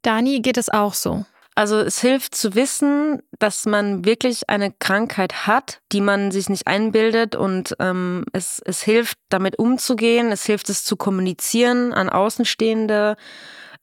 Dani 0.03 0.41
geht 0.41 0.59
es 0.59 0.69
auch 0.69 0.95
so. 0.95 1.25
Also 1.55 1.79
es 1.79 2.01
hilft 2.01 2.35
zu 2.35 2.55
wissen, 2.55 3.21
dass 3.39 3.67
man 3.67 4.05
wirklich 4.05 4.49
eine 4.49 4.73
Krankheit 4.73 5.47
hat, 5.47 5.81
die 5.93 6.01
man 6.01 6.31
sich 6.31 6.49
nicht 6.49 6.67
einbildet 6.67 7.35
und 7.35 7.77
ähm, 7.81 8.25
es, 8.33 8.63
es 8.65 8.83
hilft, 8.83 9.19
damit 9.29 9.59
umzugehen, 9.59 10.31
es 10.31 10.45
hilft 10.45 10.71
es 10.71 10.85
zu 10.85 10.97
kommunizieren 10.97 11.93
an 11.93 12.09
Außenstehende, 12.09 13.17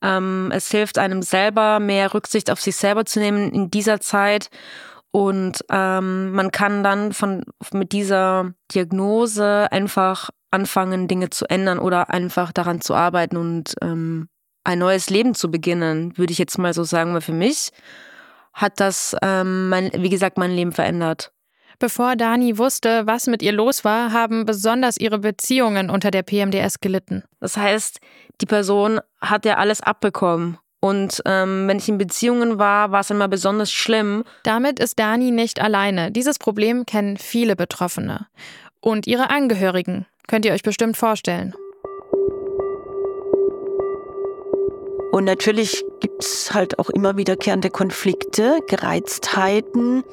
ähm, 0.01 0.51
es 0.53 0.71
hilft 0.71 0.97
einem 0.97 1.21
selber 1.21 1.79
mehr 1.79 2.13
Rücksicht 2.13 2.49
auf 2.51 2.61
sich 2.61 2.75
selber 2.75 3.05
zu 3.05 3.19
nehmen 3.19 3.51
in 3.51 3.69
dieser 3.69 3.99
Zeit. 3.99 4.49
Und 5.11 5.63
ähm, 5.69 6.31
man 6.31 6.51
kann 6.51 6.83
dann 6.83 7.11
von 7.13 7.43
mit 7.73 7.91
dieser 7.91 8.53
Diagnose 8.73 9.67
einfach 9.71 10.29
anfangen, 10.51 11.07
Dinge 11.07 11.29
zu 11.29 11.45
ändern 11.49 11.79
oder 11.79 12.09
einfach 12.09 12.51
daran 12.51 12.81
zu 12.81 12.93
arbeiten 12.93 13.37
und 13.37 13.75
ähm, 13.81 14.29
ein 14.67 14.79
neues 14.79 15.09
Leben 15.09 15.33
zu 15.33 15.49
beginnen, 15.49 16.17
würde 16.17 16.33
ich 16.33 16.37
jetzt 16.37 16.57
mal 16.57 16.73
so 16.73 16.83
sagen, 16.83 17.13
weil 17.13 17.21
für 17.21 17.31
mich 17.31 17.71
hat 18.53 18.81
das, 18.81 19.15
ähm, 19.21 19.69
mein, 19.69 19.91
wie 19.93 20.09
gesagt, 20.09 20.37
mein 20.37 20.51
Leben 20.51 20.73
verändert. 20.73 21.31
Bevor 21.79 22.15
Dani 22.15 22.57
wusste, 22.57 23.07
was 23.07 23.27
mit 23.27 23.41
ihr 23.41 23.53
los 23.53 23.85
war, 23.85 24.11
haben 24.11 24.45
besonders 24.45 24.97
ihre 24.97 25.19
Beziehungen 25.19 25.89
unter 25.89 26.11
der 26.11 26.23
PMDS 26.23 26.81
gelitten. 26.81 27.23
Das 27.39 27.55
heißt, 27.55 27.99
die 28.41 28.45
Person 28.45 28.99
hat 29.21 29.45
ja 29.45 29.55
alles 29.55 29.79
abbekommen. 29.81 30.57
Und 30.81 31.21
ähm, 31.25 31.67
wenn 31.67 31.77
ich 31.77 31.87
in 31.87 31.97
Beziehungen 31.97 32.59
war, 32.59 32.91
war 32.91 33.01
es 33.01 33.09
immer 33.09 33.27
besonders 33.27 33.71
schlimm. 33.71 34.25
Damit 34.43 34.79
ist 34.79 34.99
Dani 34.99 35.31
nicht 35.31 35.61
alleine. 35.61 36.11
Dieses 36.11 36.39
Problem 36.39 36.85
kennen 36.85 37.17
viele 37.17 37.55
Betroffene. 37.55 38.27
Und 38.81 39.07
ihre 39.07 39.29
Angehörigen. 39.29 40.07
Könnt 40.27 40.45
ihr 40.45 40.51
euch 40.51 40.63
bestimmt 40.63 40.97
vorstellen. 40.97 41.53
Und 45.17 45.23
natürlich 45.23 45.83
gibt 45.99 46.23
es 46.23 46.53
halt 46.53 46.77
auch 46.77 46.91
immer 46.91 47.17
wiederkehrende 47.17 47.71
Konflikte, 47.71 48.59
Gereiztheiten, 48.67 50.03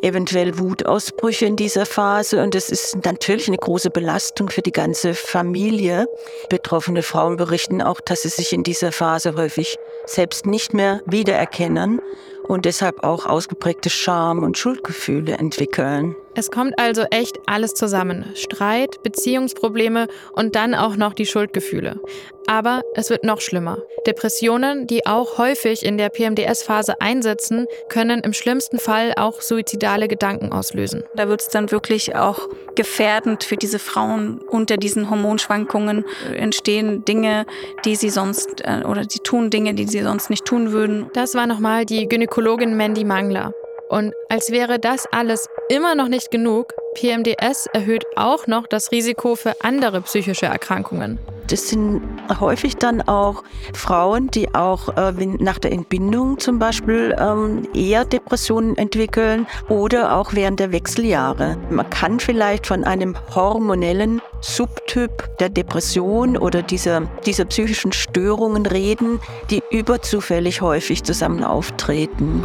eventuell 0.00 0.56
Wutausbrüche 0.56 1.46
in 1.46 1.56
dieser 1.56 1.84
Phase. 1.84 2.40
Und 2.40 2.54
es 2.54 2.70
ist 2.70 3.04
natürlich 3.04 3.48
eine 3.48 3.56
große 3.56 3.90
Belastung 3.90 4.50
für 4.50 4.62
die 4.62 4.70
ganze 4.70 5.14
Familie. 5.14 6.06
Betroffene 6.48 7.02
Frauen 7.02 7.38
berichten 7.38 7.82
auch, 7.82 8.00
dass 8.00 8.22
sie 8.22 8.28
sich 8.28 8.52
in 8.52 8.62
dieser 8.62 8.92
Phase 8.92 9.34
häufig 9.34 9.78
selbst 10.06 10.46
nicht 10.46 10.74
mehr 10.74 11.00
wiedererkennen 11.06 12.00
und 12.44 12.64
deshalb 12.64 13.02
auch 13.02 13.26
ausgeprägte 13.26 13.90
Scham- 13.90 14.44
und 14.44 14.56
Schuldgefühle 14.56 15.38
entwickeln. 15.38 16.14
Es 16.34 16.50
kommt 16.50 16.78
also 16.78 17.02
echt 17.10 17.38
alles 17.46 17.74
zusammen. 17.74 18.24
Streit, 18.34 19.02
Beziehungsprobleme 19.02 20.08
und 20.32 20.54
dann 20.54 20.74
auch 20.74 20.96
noch 20.96 21.12
die 21.12 21.26
Schuldgefühle. 21.26 22.00
Aber 22.46 22.82
es 22.94 23.10
wird 23.10 23.22
noch 23.22 23.40
schlimmer. 23.40 23.78
Depressionen, 24.06 24.86
die 24.86 25.06
auch 25.06 25.38
häufig 25.38 25.84
in 25.84 25.98
der 25.98 26.08
PMDS-Phase 26.08 27.00
einsetzen, 27.00 27.66
können 27.88 28.20
im 28.20 28.32
schlimmsten 28.32 28.78
Fall 28.78 29.12
auch 29.16 29.40
suizidale 29.40 30.08
Gedanken 30.08 30.52
auslösen. 30.52 31.04
Da 31.14 31.28
wird 31.28 31.42
es 31.42 31.48
dann 31.48 31.70
wirklich 31.70 32.16
auch 32.16 32.48
gefährdend 32.74 33.44
für 33.44 33.56
diese 33.56 33.78
Frauen. 33.78 34.40
Unter 34.48 34.76
diesen 34.76 35.10
Hormonschwankungen 35.10 36.04
entstehen 36.34 37.04
Dinge, 37.04 37.46
die 37.84 37.94
sie 37.94 38.10
sonst 38.10 38.62
äh, 38.64 38.84
oder 38.84 39.04
sie 39.08 39.20
tun 39.20 39.50
Dinge, 39.50 39.74
die 39.74 39.86
sie 39.86 40.02
sonst 40.02 40.30
nicht 40.30 40.44
tun 40.44 40.72
würden. 40.72 41.10
Das 41.12 41.34
war 41.34 41.46
nochmal 41.46 41.84
die 41.84 42.08
Gynäkologin 42.08 42.76
Mandy 42.76 43.04
Mangler. 43.04 43.54
Und 43.92 44.14
als 44.30 44.50
wäre 44.50 44.78
das 44.78 45.06
alles 45.12 45.50
immer 45.68 45.94
noch 45.94 46.08
nicht 46.08 46.30
genug, 46.30 46.72
PMDS 46.94 47.66
erhöht 47.74 48.06
auch 48.16 48.46
noch 48.46 48.66
das 48.66 48.90
Risiko 48.90 49.36
für 49.36 49.52
andere 49.60 50.00
psychische 50.00 50.46
Erkrankungen. 50.46 51.18
Das 51.48 51.68
sind 51.68 52.00
häufig 52.40 52.76
dann 52.76 53.02
auch 53.02 53.44
Frauen, 53.74 54.30
die 54.30 54.54
auch 54.54 54.96
äh, 54.96 55.12
nach 55.40 55.58
der 55.58 55.72
Entbindung 55.72 56.38
zum 56.38 56.58
Beispiel 56.58 57.14
ähm, 57.18 57.68
eher 57.74 58.06
Depressionen 58.06 58.78
entwickeln 58.78 59.46
oder 59.68 60.16
auch 60.16 60.32
während 60.32 60.58
der 60.58 60.72
Wechseljahre. 60.72 61.58
Man 61.68 61.90
kann 61.90 62.18
vielleicht 62.18 62.66
von 62.66 62.84
einem 62.84 63.14
hormonellen 63.34 64.22
Subtyp 64.40 65.36
der 65.36 65.50
Depression 65.50 66.38
oder 66.38 66.62
dieser, 66.62 67.02
dieser 67.26 67.44
psychischen 67.44 67.92
Störungen 67.92 68.64
reden, 68.64 69.20
die 69.50 69.62
überzufällig 69.70 70.62
häufig 70.62 71.04
zusammen 71.04 71.44
auftreten. 71.44 72.42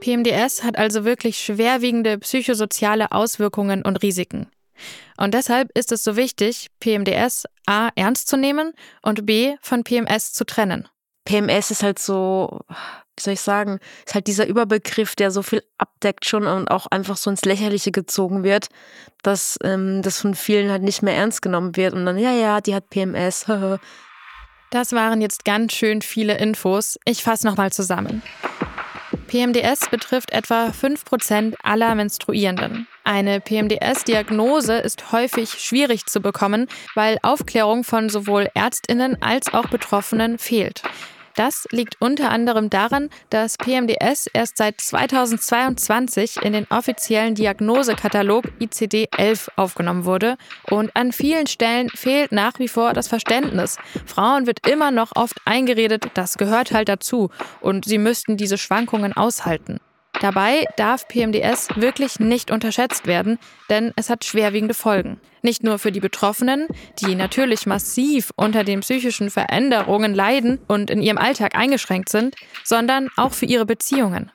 PMDS 0.00 0.62
hat 0.62 0.76
also 0.78 1.04
wirklich 1.04 1.38
schwerwiegende 1.38 2.18
psychosoziale 2.18 3.12
Auswirkungen 3.12 3.82
und 3.82 4.02
Risiken. 4.02 4.48
Und 5.16 5.34
deshalb 5.34 5.76
ist 5.76 5.92
es 5.92 6.04
so 6.04 6.16
wichtig, 6.16 6.68
PMDS 6.80 7.44
A 7.66 7.90
ernst 7.96 8.28
zu 8.28 8.36
nehmen 8.36 8.72
und 9.02 9.26
B 9.26 9.56
von 9.60 9.82
PMS 9.82 10.32
zu 10.32 10.44
trennen. 10.44 10.88
PMS 11.24 11.70
ist 11.70 11.82
halt 11.82 11.98
so, 11.98 12.60
wie 12.68 13.22
soll 13.22 13.34
ich 13.34 13.40
sagen, 13.40 13.80
ist 14.06 14.14
halt 14.14 14.28
dieser 14.28 14.46
Überbegriff, 14.46 15.14
der 15.16 15.30
so 15.30 15.42
viel 15.42 15.62
abdeckt 15.76 16.26
schon 16.26 16.46
und 16.46 16.70
auch 16.70 16.86
einfach 16.86 17.16
so 17.16 17.28
ins 17.30 17.44
Lächerliche 17.44 17.90
gezogen 17.90 18.44
wird, 18.44 18.68
dass 19.22 19.58
ähm, 19.62 20.00
das 20.02 20.20
von 20.20 20.34
vielen 20.34 20.70
halt 20.70 20.82
nicht 20.82 21.02
mehr 21.02 21.16
ernst 21.16 21.42
genommen 21.42 21.76
wird 21.76 21.92
und 21.92 22.06
dann, 22.06 22.16
ja, 22.16 22.32
ja, 22.32 22.60
die 22.60 22.74
hat 22.74 22.88
PMS. 22.88 23.46
das 24.70 24.92
waren 24.92 25.20
jetzt 25.20 25.44
ganz 25.44 25.72
schön 25.74 26.00
viele 26.00 26.38
Infos. 26.38 26.98
Ich 27.04 27.22
fasse 27.22 27.46
nochmal 27.46 27.72
zusammen. 27.72 28.22
PMDS 29.28 29.88
betrifft 29.90 30.32
etwa 30.32 30.70
5% 30.70 31.54
aller 31.62 31.94
Menstruierenden. 31.94 32.88
Eine 33.04 33.40
PMDS-Diagnose 33.40 34.78
ist 34.78 35.12
häufig 35.12 35.50
schwierig 35.50 36.06
zu 36.06 36.20
bekommen, 36.20 36.66
weil 36.96 37.18
Aufklärung 37.22 37.84
von 37.84 38.08
sowohl 38.08 38.48
Ärztinnen 38.54 39.22
als 39.22 39.54
auch 39.54 39.68
Betroffenen 39.68 40.38
fehlt. 40.38 40.82
Das 41.34 41.66
liegt 41.70 42.00
unter 42.00 42.30
anderem 42.30 42.70
daran, 42.70 43.10
dass 43.30 43.56
PMDS 43.58 44.28
erst 44.32 44.56
seit 44.56 44.80
2022 44.80 46.42
in 46.42 46.52
den 46.52 46.66
offiziellen 46.70 47.34
Diagnosekatalog 47.34 48.44
ICD-11 48.60 49.48
aufgenommen 49.56 50.04
wurde 50.04 50.36
und 50.70 50.94
an 50.94 51.12
vielen 51.12 51.46
Stellen 51.46 51.88
fehlt 51.90 52.32
nach 52.32 52.58
wie 52.58 52.68
vor 52.68 52.92
das 52.92 53.08
Verständnis. 53.08 53.78
Frauen 54.06 54.46
wird 54.46 54.66
immer 54.66 54.90
noch 54.90 55.12
oft 55.14 55.36
eingeredet, 55.44 56.08
das 56.14 56.38
gehört 56.38 56.72
halt 56.72 56.88
dazu 56.88 57.30
und 57.60 57.84
sie 57.84 57.98
müssten 57.98 58.36
diese 58.36 58.58
Schwankungen 58.58 59.12
aushalten. 59.12 59.78
Dabei 60.20 60.64
darf 60.76 61.06
PMDS 61.06 61.68
wirklich 61.76 62.18
nicht 62.18 62.50
unterschätzt 62.50 63.06
werden, 63.06 63.38
denn 63.70 63.92
es 63.94 64.10
hat 64.10 64.24
schwerwiegende 64.24 64.74
Folgen. 64.74 65.20
Nicht 65.42 65.62
nur 65.62 65.78
für 65.78 65.92
die 65.92 66.00
Betroffenen, 66.00 66.66
die 67.00 67.14
natürlich 67.14 67.66
massiv 67.66 68.32
unter 68.34 68.64
den 68.64 68.80
psychischen 68.80 69.30
Veränderungen 69.30 70.14
leiden 70.14 70.58
und 70.66 70.90
in 70.90 71.02
ihrem 71.02 71.18
Alltag 71.18 71.54
eingeschränkt 71.54 72.08
sind, 72.08 72.34
sondern 72.64 73.08
auch 73.16 73.32
für 73.32 73.46
ihre 73.46 73.64
Beziehungen. 73.66 74.32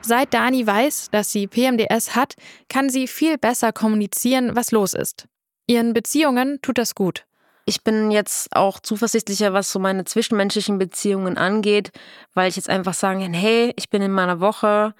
Seit 0.00 0.32
Dani 0.32 0.66
weiß, 0.66 1.10
dass 1.12 1.30
sie 1.30 1.46
PMDS 1.46 2.16
hat, 2.16 2.34
kann 2.68 2.88
sie 2.88 3.06
viel 3.06 3.36
besser 3.36 3.72
kommunizieren, 3.72 4.56
was 4.56 4.72
los 4.72 4.94
ist. 4.94 5.28
Ihren 5.66 5.92
Beziehungen 5.92 6.60
tut 6.62 6.78
das 6.78 6.94
gut. 6.94 7.27
Ich 7.68 7.84
bin 7.84 8.10
jetzt 8.10 8.56
auch 8.56 8.80
zuversichtlicher, 8.80 9.52
was 9.52 9.70
so 9.70 9.78
meine 9.78 10.06
zwischenmenschlichen 10.06 10.78
Beziehungen 10.78 11.36
angeht, 11.36 11.92
weil 12.32 12.48
ich 12.48 12.56
jetzt 12.56 12.70
einfach 12.70 12.94
sagen 12.94 13.20
kann, 13.20 13.34
hey, 13.34 13.74
ich 13.76 13.90
bin 13.90 14.00
in 14.00 14.10
meiner 14.10 14.40
Woche, 14.40 14.94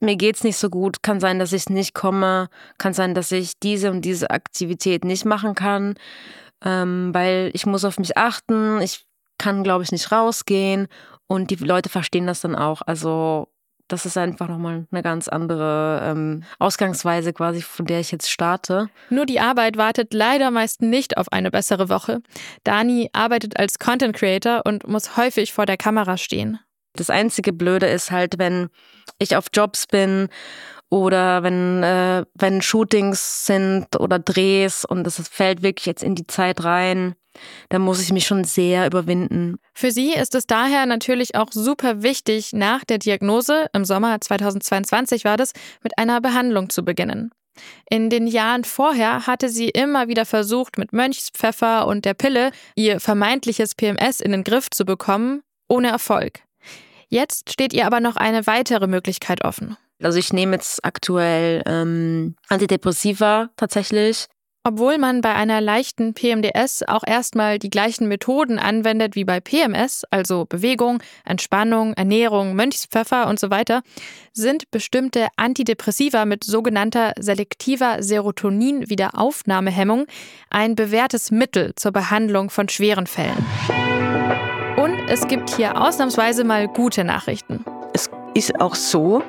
mir 0.00 0.16
geht's 0.16 0.42
nicht 0.42 0.56
so 0.56 0.70
gut, 0.70 1.02
kann 1.02 1.20
sein, 1.20 1.38
dass 1.38 1.52
ich 1.52 1.68
nicht 1.68 1.92
komme, 1.92 2.48
kann 2.78 2.94
sein, 2.94 3.14
dass 3.14 3.32
ich 3.32 3.60
diese 3.60 3.90
und 3.90 4.00
diese 4.00 4.30
Aktivität 4.30 5.04
nicht 5.04 5.26
machen 5.26 5.54
kann, 5.54 5.96
ähm, 6.64 7.10
weil 7.12 7.50
ich 7.52 7.66
muss 7.66 7.84
auf 7.84 7.98
mich 7.98 8.16
achten, 8.16 8.80
ich 8.80 9.04
kann, 9.36 9.62
glaube 9.62 9.84
ich, 9.84 9.92
nicht 9.92 10.10
rausgehen 10.10 10.88
und 11.26 11.50
die 11.50 11.56
Leute 11.56 11.90
verstehen 11.90 12.26
das 12.26 12.40
dann 12.40 12.56
auch. 12.56 12.80
Also 12.86 13.48
das 13.88 14.06
ist 14.06 14.16
einfach 14.16 14.48
nochmal 14.48 14.86
eine 14.90 15.02
ganz 15.02 15.28
andere 15.28 16.00
ähm, 16.04 16.42
Ausgangsweise 16.58 17.32
quasi, 17.32 17.62
von 17.62 17.86
der 17.86 18.00
ich 18.00 18.10
jetzt 18.10 18.30
starte. 18.30 18.88
Nur 19.10 19.26
die 19.26 19.40
Arbeit 19.40 19.76
wartet 19.76 20.12
leider 20.12 20.50
meist 20.50 20.82
nicht 20.82 21.16
auf 21.16 21.30
eine 21.32 21.50
bessere 21.50 21.88
Woche. 21.88 22.20
Dani 22.64 23.10
arbeitet 23.12 23.58
als 23.58 23.78
Content 23.78 24.16
Creator 24.16 24.62
und 24.64 24.86
muss 24.88 25.16
häufig 25.16 25.52
vor 25.52 25.66
der 25.66 25.76
Kamera 25.76 26.16
stehen. 26.16 26.58
Das 26.94 27.10
einzige 27.10 27.52
Blöde 27.52 27.86
ist 27.86 28.10
halt, 28.10 28.38
wenn 28.38 28.68
ich 29.18 29.36
auf 29.36 29.46
Jobs 29.52 29.86
bin 29.86 30.28
oder 30.88 31.42
wenn, 31.42 31.82
äh, 31.82 32.24
wenn 32.34 32.62
Shootings 32.62 33.46
sind 33.46 33.98
oder 33.98 34.18
Drehs 34.18 34.84
und 34.84 35.06
es 35.06 35.28
fällt 35.28 35.62
wirklich 35.62 35.86
jetzt 35.86 36.02
in 36.02 36.14
die 36.14 36.26
Zeit 36.26 36.64
rein, 36.64 37.14
da 37.68 37.78
muss 37.78 38.02
ich 38.02 38.12
mich 38.12 38.26
schon 38.26 38.44
sehr 38.44 38.86
überwinden. 38.86 39.58
Für 39.74 39.90
sie 39.90 40.12
ist 40.12 40.34
es 40.34 40.46
daher 40.46 40.86
natürlich 40.86 41.34
auch 41.34 41.52
super 41.52 42.02
wichtig, 42.02 42.52
nach 42.52 42.84
der 42.84 42.98
Diagnose, 42.98 43.66
im 43.72 43.84
Sommer 43.84 44.20
2022 44.20 45.24
war 45.24 45.36
das, 45.36 45.52
mit 45.82 45.98
einer 45.98 46.20
Behandlung 46.20 46.70
zu 46.70 46.84
beginnen. 46.84 47.30
In 47.88 48.10
den 48.10 48.26
Jahren 48.26 48.64
vorher 48.64 49.26
hatte 49.26 49.48
sie 49.48 49.68
immer 49.68 50.08
wieder 50.08 50.26
versucht, 50.26 50.78
mit 50.78 50.92
Mönchspfeffer 50.92 51.86
und 51.86 52.04
der 52.04 52.14
Pille 52.14 52.50
ihr 52.74 53.00
vermeintliches 53.00 53.74
PMS 53.74 54.20
in 54.20 54.32
den 54.32 54.44
Griff 54.44 54.70
zu 54.70 54.84
bekommen, 54.84 55.42
ohne 55.68 55.88
Erfolg. 55.88 56.40
Jetzt 57.08 57.52
steht 57.52 57.72
ihr 57.72 57.86
aber 57.86 58.00
noch 58.00 58.16
eine 58.16 58.46
weitere 58.46 58.86
Möglichkeit 58.86 59.44
offen. 59.44 59.76
Also 60.02 60.18
ich 60.18 60.32
nehme 60.32 60.56
jetzt 60.56 60.84
aktuell 60.84 61.62
ähm, 61.66 62.36
Antidepressiva 62.48 63.48
tatsächlich. 63.56 64.26
Obwohl 64.68 64.98
man 64.98 65.20
bei 65.20 65.32
einer 65.32 65.60
leichten 65.60 66.12
PMDS 66.12 66.82
auch 66.88 67.04
erstmal 67.06 67.60
die 67.60 67.70
gleichen 67.70 68.08
Methoden 68.08 68.58
anwendet 68.58 69.14
wie 69.14 69.22
bei 69.22 69.38
PMS, 69.38 70.02
also 70.10 70.44
Bewegung, 70.44 71.00
Entspannung, 71.24 71.92
Ernährung, 71.92 72.56
Mönchspfeffer 72.56 73.28
und 73.28 73.38
so 73.38 73.50
weiter, 73.50 73.82
sind 74.32 74.68
bestimmte 74.72 75.28
Antidepressiva 75.36 76.24
mit 76.24 76.42
sogenannter 76.42 77.12
selektiver 77.16 78.02
Serotonin-Wiederaufnahmehemmung 78.02 80.06
ein 80.50 80.74
bewährtes 80.74 81.30
Mittel 81.30 81.72
zur 81.76 81.92
Behandlung 81.92 82.50
von 82.50 82.68
schweren 82.68 83.06
Fällen. 83.06 83.46
Und 84.76 84.98
es 85.08 85.28
gibt 85.28 85.50
hier 85.50 85.80
ausnahmsweise 85.80 86.42
mal 86.42 86.66
gute 86.66 87.04
Nachrichten. 87.04 87.64
Es 87.94 88.10
ist 88.34 88.60
auch 88.60 88.74
so, 88.74 89.22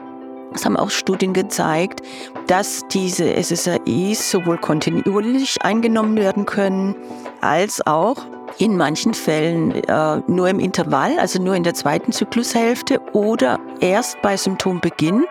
es 0.58 0.65
haben 0.65 0.78
auch 0.78 0.89
Studien 0.89 1.34
gezeigt, 1.34 2.02
dass 2.48 2.88
diese 2.88 3.36
SSRIs 3.41 4.32
sowohl 4.32 4.58
kontinuierlich 4.58 5.62
eingenommen 5.62 6.17
werden 6.17 6.46
können, 6.46 6.96
als 7.41 7.86
auch 7.86 8.17
in 8.58 8.76
manchen 8.76 9.13
Fällen 9.13 9.72
äh, 9.72 10.22
nur 10.28 10.50
im 10.50 10.60
Intervall, 10.60 11.20
also 11.20 11.41
nur 11.41 11.56
in 11.56 11.63
der 11.63 11.74
zweiten 11.74 12.12
Zyklushälfte 12.12 13.00
oder 13.13 13.60
erst 13.80 14.22
bei 14.22 14.36
Symptombeginn. 14.36 15.26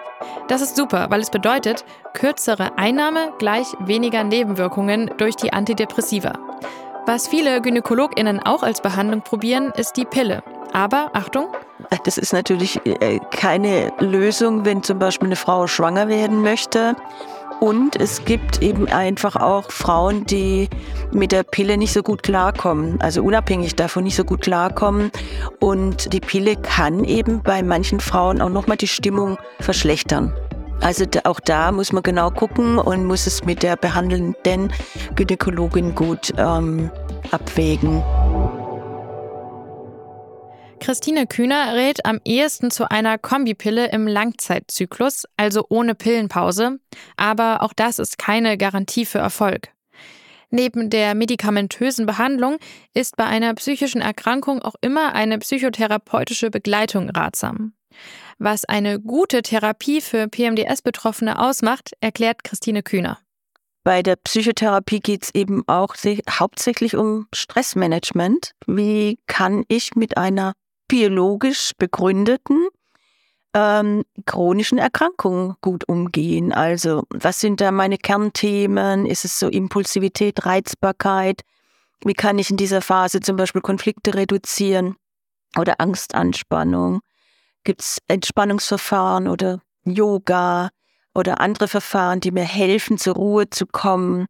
Das 0.49 0.63
ist 0.63 0.77
super, 0.77 1.07
weil 1.11 1.21
es 1.21 1.31
bedeutet, 1.31 1.85
kürzere 2.13 2.79
Einnahme 2.79 3.33
gleich 3.39 3.67
weniger 3.81 4.23
Nebenwirkungen 4.25 5.11
durch 5.19 5.37
die 5.37 5.53
Antidepressiva. 5.53 6.35
Was 7.07 7.29
viele 7.29 7.61
GynäkologInnen 7.61 8.41
auch 8.41 8.63
als 8.63 8.81
Behandlung 8.81 9.23
probieren, 9.23 9.73
ist 9.77 9.97
die 9.97 10.05
Pille. 10.05 10.43
Aber 10.77 11.09
Achtung, 11.15 11.47
das 12.05 12.19
ist 12.19 12.35
natürlich 12.35 12.79
äh, 12.85 13.19
keine 13.31 13.95
Lösung, 13.99 14.67
wenn 14.67 14.83
zum 14.83 14.99
Beispiel 14.99 15.29
eine 15.29 15.37
Frau 15.37 15.67
schwanger 15.67 16.09
werden 16.09 16.43
möchte. 16.43 16.95
Und 17.61 17.99
es 17.99 18.27
gibt 18.27 18.61
eben 18.61 18.87
einfach 18.87 19.37
auch 19.37 19.71
Frauen, 19.71 20.27
die 20.27 20.69
mit 21.13 21.33
der 21.33 21.45
Pille 21.45 21.79
nicht 21.79 21.95
so 21.95 22.03
gut 22.03 22.23
klarkommen, 22.23 23.01
also 23.01 23.23
unabhängig 23.23 23.75
davon 23.75 24.05
nicht 24.05 24.17
so 24.17 24.25
gut 24.25 24.43
klarkommen. 24.43 25.11
Und 25.61 26.13
die 26.13 26.21
Pille 26.21 26.57
kann 26.57 27.05
eben 27.05 27.43
bei 27.43 27.63
manchen 27.63 27.99
Frauen 27.99 28.43
auch 28.43 28.51
nochmal 28.51 28.77
die 28.77 28.87
Stimmung 28.87 29.39
verschlechtern. 29.61 30.35
Also 30.83 31.07
auch 31.25 31.41
da 31.41 31.73
muss 31.73 31.91
man 31.95 32.03
genau 32.03 32.31
gucken 32.31 32.77
und 32.77 33.07
muss 33.07 33.27
es 33.27 33.47
mit 33.47 33.63
der 33.63 33.77
behandelnden 33.77 34.71
Gynäkologin 35.15 35.95
gut 35.95 36.35
ähm, 36.37 36.91
abwägen. 37.31 38.03
Christine 40.81 41.27
Kühner 41.27 41.75
rät 41.75 42.05
am 42.05 42.21
ehesten 42.25 42.71
zu 42.71 42.91
einer 42.91 43.19
Kombipille 43.19 43.91
im 43.91 44.07
Langzeitzyklus, 44.07 45.25
also 45.37 45.67
ohne 45.69 45.95
Pillenpause, 45.95 46.79
aber 47.17 47.63
auch 47.63 47.73
das 47.73 47.99
ist 47.99 48.19
keine 48.19 48.57
Garantie 48.57 49.07
für 49.07 49.19
Erfolg. 49.19 49.69
Neben 50.51 50.91
der 50.91 51.15
medikamentösen 51.15 52.07
Behandlung 52.07 52.59
ist 52.95 53.17
bei 53.17 53.25
einer 53.25 53.53
psychischen 53.55 54.01
Erkrankung 54.01 54.63
auch 54.63 54.77
immer 54.81 55.15
eine 55.15 55.39
psychotherapeutische 55.39 56.51
Begleitung 56.51 57.11
ratsam. 57.11 57.73
Was 58.39 58.65
eine 58.65 59.01
gute 59.01 59.43
Therapie 59.43 60.01
für 60.01 60.29
PMDS-Betroffene 60.29 61.39
ausmacht, 61.39 61.93
erklärt 62.01 62.45
Christine 62.45 62.83
Kühner. 62.83 63.19
Bei 63.83 64.03
der 64.03 64.17
Psychotherapie 64.17 65.01
geht 65.01 65.25
es 65.25 65.35
eben 65.35 65.63
auch 65.69 65.95
hauptsächlich 66.29 66.97
um 66.97 67.29
Stressmanagement. 67.33 68.53
Wie 68.67 69.19
kann 69.27 69.65
ich 69.69 69.95
mit 69.95 70.17
einer 70.17 70.55
biologisch 70.89 71.73
begründeten 71.79 72.69
ähm, 73.55 74.05
chronischen 74.27 74.79
Erkrankungen 74.79 75.57
gut 75.61 75.89
umgehen? 75.89 76.53
Also 76.53 77.05
was 77.11 77.41
sind 77.41 77.61
da 77.61 77.73
meine 77.73 77.99
Kernthemen? 77.99 79.07
Ist 79.07 79.25
es 79.25 79.39
so 79.39 79.49
Impulsivität, 79.49 80.47
Reizbarkeit? 80.47 81.43
Wie 82.05 82.15
kann 82.15 82.39
ich 82.39 82.51
in 82.51 82.57
dieser 82.57 82.83
Phase 82.83 83.21
zum 83.21 83.37
Beispiel 83.37 83.63
Konflikte 83.63 84.15
reduzieren 84.15 84.97
oder 85.59 85.81
Angstanspannung? 85.81 87.01
Gibt 87.65 87.81
es 87.81 87.99
Entspannungsverfahren 88.09 89.29
oder 89.29 89.61
Yoga? 89.85 90.71
oder 91.17 91.41
andere 91.41 91.67
Verfahren, 91.67 92.21
die 92.21 92.31
mir 92.31 92.45
helfen, 92.45 92.99
zur 92.99 93.15
Ruhe 93.15 93.49
zu 93.49 93.67
kommen. 93.67 94.27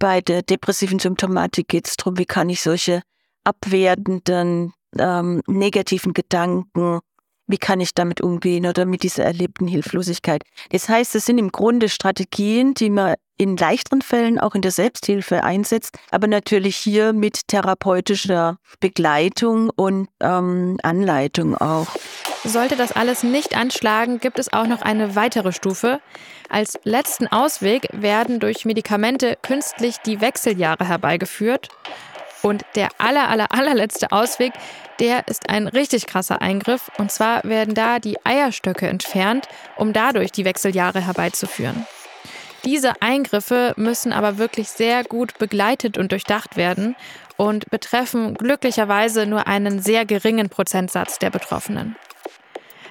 Bei 0.00 0.20
der 0.20 0.42
depressiven 0.42 0.98
Symptomatik 0.98 1.68
geht 1.68 1.86
es 1.86 1.96
darum, 1.96 2.18
wie 2.18 2.26
kann 2.26 2.50
ich 2.50 2.60
solche 2.60 3.02
abwertenden, 3.44 4.72
ähm, 4.98 5.42
negativen 5.46 6.14
Gedanken, 6.14 7.00
wie 7.46 7.58
kann 7.58 7.80
ich 7.80 7.94
damit 7.94 8.20
umgehen 8.20 8.66
oder 8.66 8.86
mit 8.86 9.02
dieser 9.02 9.24
erlebten 9.24 9.66
Hilflosigkeit. 9.66 10.42
Das 10.70 10.88
heißt, 10.88 11.14
es 11.14 11.26
sind 11.26 11.38
im 11.38 11.52
Grunde 11.52 11.88
Strategien, 11.88 12.74
die 12.74 12.90
man 12.90 13.14
in 13.36 13.56
leichteren 13.56 14.00
Fällen 14.00 14.38
auch 14.38 14.54
in 14.54 14.62
der 14.62 14.70
Selbsthilfe 14.70 15.42
einsetzt, 15.42 15.98
aber 16.10 16.26
natürlich 16.26 16.76
hier 16.76 17.12
mit 17.12 17.48
therapeutischer 17.48 18.58
Begleitung 18.80 19.70
und 19.70 20.08
ähm, 20.20 20.78
Anleitung 20.82 21.56
auch. 21.56 21.88
Sollte 22.44 22.76
das 22.76 22.92
alles 22.92 23.22
nicht 23.22 23.56
anschlagen, 23.56 24.20
gibt 24.20 24.38
es 24.38 24.52
auch 24.52 24.66
noch 24.66 24.82
eine 24.82 25.16
weitere 25.16 25.52
Stufe. 25.52 26.00
Als 26.48 26.78
letzten 26.84 27.26
Ausweg 27.26 27.88
werden 27.92 28.38
durch 28.38 28.64
Medikamente 28.64 29.36
künstlich 29.42 29.96
die 30.04 30.20
Wechseljahre 30.20 30.86
herbeigeführt. 30.86 31.68
Und 32.44 32.62
der 32.74 32.90
aller, 32.98 33.30
aller, 33.30 33.50
allerletzte 33.52 34.12
Ausweg, 34.12 34.52
der 35.00 35.26
ist 35.28 35.48
ein 35.48 35.66
richtig 35.66 36.06
krasser 36.06 36.42
Eingriff. 36.42 36.90
Und 36.98 37.10
zwar 37.10 37.42
werden 37.42 37.74
da 37.74 37.98
die 37.98 38.18
Eierstöcke 38.22 38.86
entfernt, 38.86 39.48
um 39.76 39.94
dadurch 39.94 40.30
die 40.30 40.44
Wechseljahre 40.44 41.00
herbeizuführen. 41.00 41.86
Diese 42.66 43.00
Eingriffe 43.00 43.72
müssen 43.76 44.12
aber 44.12 44.36
wirklich 44.36 44.68
sehr 44.68 45.04
gut 45.04 45.38
begleitet 45.38 45.96
und 45.96 46.12
durchdacht 46.12 46.58
werden 46.58 46.96
und 47.38 47.70
betreffen 47.70 48.34
glücklicherweise 48.34 49.24
nur 49.24 49.46
einen 49.46 49.80
sehr 49.80 50.04
geringen 50.04 50.50
Prozentsatz 50.50 51.18
der 51.18 51.30
Betroffenen. 51.30 51.96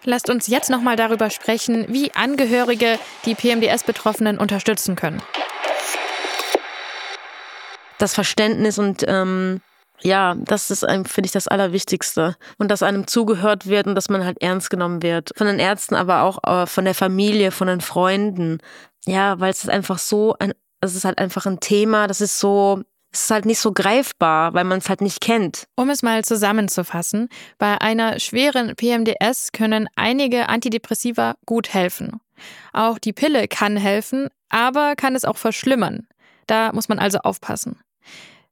Lasst 0.04 0.32
uns 0.32 0.48
jetzt 0.48 0.72
nochmal 0.72 0.96
darüber 0.96 1.30
sprechen, 1.30 1.86
wie 1.90 2.12
Angehörige 2.16 2.98
die 3.26 3.36
PMDS-Betroffenen 3.36 4.40
unterstützen 4.40 4.96
können. 4.96 5.22
Das 7.98 8.14
Verständnis 8.14 8.80
und 8.80 9.04
ähm, 9.08 9.62
ja, 10.02 10.36
das 10.38 10.70
ist, 10.70 10.82
finde 10.82 11.26
ich, 11.26 11.32
das 11.32 11.48
Allerwichtigste. 11.48 12.36
Und 12.58 12.70
dass 12.70 12.84
einem 12.84 13.08
zugehört 13.08 13.68
wird 13.68 13.88
und 13.88 13.96
dass 13.96 14.10
man 14.10 14.26
halt 14.26 14.42
ernst 14.42 14.70
genommen 14.70 15.02
wird. 15.02 15.32
Von 15.38 15.48
den 15.48 15.60
Ärzten, 15.60 15.96
aber 15.96 16.24
auch 16.24 16.40
äh, 16.46 16.66
von 16.66 16.86
der 16.86 16.96
Familie, 16.96 17.52
von 17.52 17.68
den 17.68 17.82
Freunden. 17.82 18.60
Ja, 19.06 19.40
weil 19.40 19.52
es 19.52 19.64
ist 19.64 19.70
einfach 19.70 20.00
so, 20.00 20.36
es 20.82 20.96
ist 20.96 21.06
halt 21.06 21.18
einfach 21.18 21.46
ein 21.46 21.60
Thema, 21.60 22.08
das 22.08 22.22
ist 22.22 22.40
so, 22.40 22.82
es 23.12 23.24
ist 23.26 23.32
halt 23.32 23.46
nicht 23.46 23.60
so 23.60 23.72
greifbar, 23.72 24.54
weil 24.54 24.64
man 24.64 24.80
es 24.80 24.90
halt 24.90 25.02
nicht 25.02 25.22
kennt. 25.22 25.68
Um 25.76 25.90
es 25.90 26.04
mal 26.04 26.24
zusammenzufassen, 26.24 27.30
bei 27.58 27.80
einer 27.80 28.20
schweren 28.20 28.76
PMDS 28.76 29.52
können 29.52 29.88
einige 29.96 30.50
Antidepressiva 30.50 31.36
gut 31.46 31.74
helfen. 31.74 32.20
Auch 32.74 32.98
die 32.98 33.14
Pille 33.14 33.48
kann 33.48 33.78
helfen, 33.78 34.28
aber 34.50 34.96
kann 34.96 35.16
es 35.16 35.26
auch 35.26 35.38
verschlimmern. 35.38 36.08
Da 36.48 36.72
muss 36.74 36.90
man 36.90 37.00
also 37.00 37.20
aufpassen. 37.20 37.80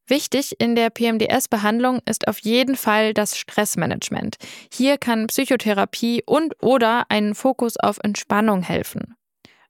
Wichtig 0.07 0.59
in 0.59 0.75
der 0.75 0.89
PMDS-Behandlung 0.89 2.01
ist 2.05 2.27
auf 2.27 2.39
jeden 2.39 2.75
Fall 2.75 3.13
das 3.13 3.37
Stressmanagement. 3.37 4.35
Hier 4.73 4.97
kann 4.97 5.27
Psychotherapie 5.27 6.23
und 6.25 6.53
oder 6.61 7.05
ein 7.09 7.33
Fokus 7.33 7.77
auf 7.77 7.97
Entspannung 8.03 8.61
helfen. 8.61 9.15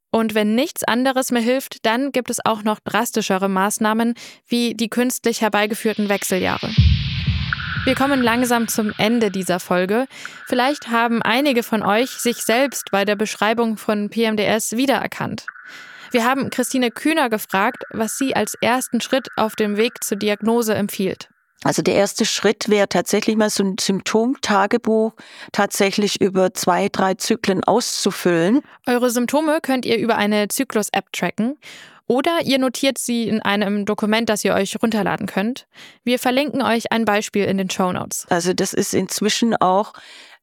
Und 0.09 0.33
wenn 0.35 0.55
nichts 0.55 0.83
anderes 0.83 1.31
mehr 1.31 1.41
hilft, 1.41 1.85
dann 1.85 2.11
gibt 2.11 2.29
es 2.29 2.43
auch 2.43 2.63
noch 2.63 2.79
drastischere 2.79 3.49
Maßnahmen 3.49 4.15
wie 4.47 4.73
die 4.73 4.89
künstlich 4.89 5.41
herbeigeführten 5.41 6.09
Wechseljahre. 6.09 6.69
Wir 7.85 7.95
kommen 7.95 8.21
langsam 8.21 8.67
zum 8.67 8.93
Ende 8.97 9.31
dieser 9.31 9.59
Folge. 9.59 10.05
Vielleicht 10.47 10.89
haben 10.89 11.21
einige 11.21 11.63
von 11.63 11.81
euch 11.81 12.11
sich 12.11 12.37
selbst 12.37 12.91
bei 12.91 13.05
der 13.05 13.15
Beschreibung 13.15 13.77
von 13.77 14.09
PMDS 14.09 14.73
wiedererkannt. 14.73 15.45
Wir 16.11 16.25
haben 16.25 16.49
Christine 16.49 16.91
Kühner 16.91 17.29
gefragt, 17.29 17.83
was 17.91 18.17
sie 18.17 18.35
als 18.35 18.55
ersten 18.59 18.99
Schritt 18.99 19.29
auf 19.37 19.55
dem 19.55 19.77
Weg 19.77 20.03
zur 20.03 20.17
Diagnose 20.17 20.75
empfiehlt. 20.75 21.29
Also 21.63 21.81
der 21.81 21.93
erste 21.93 22.25
Schritt 22.25 22.69
wäre 22.69 22.89
tatsächlich 22.89 23.37
mal 23.37 23.49
so 23.49 23.63
ein 23.63 23.75
Symptomtagebuch 23.79 25.13
tatsächlich 25.53 26.19
über 26.19 26.53
zwei, 26.53 26.89
drei 26.89 27.13
Zyklen 27.13 27.63
auszufüllen. 27.63 28.61
Eure 28.87 29.09
Symptome 29.09 29.59
könnt 29.61 29.85
ihr 29.85 29.97
über 29.97 30.17
eine 30.17 30.47
Zyklus-App 30.49 31.13
tracken 31.13 31.57
oder 32.07 32.39
ihr 32.43 32.57
notiert 32.57 32.97
sie 32.97 33.29
in 33.29 33.41
einem 33.41 33.85
Dokument, 33.85 34.27
das 34.27 34.43
ihr 34.43 34.53
euch 34.53 34.75
runterladen 34.81 35.27
könnt. 35.27 35.65
Wir 36.03 36.19
verlinken 36.19 36.61
euch 36.61 36.91
ein 36.91 37.05
Beispiel 37.05 37.45
in 37.45 37.57
den 37.57 37.69
Show 37.69 37.93
Notes. 37.93 38.25
Also 38.29 38.53
das 38.53 38.73
ist 38.73 38.93
inzwischen 38.93 39.55
auch 39.55 39.93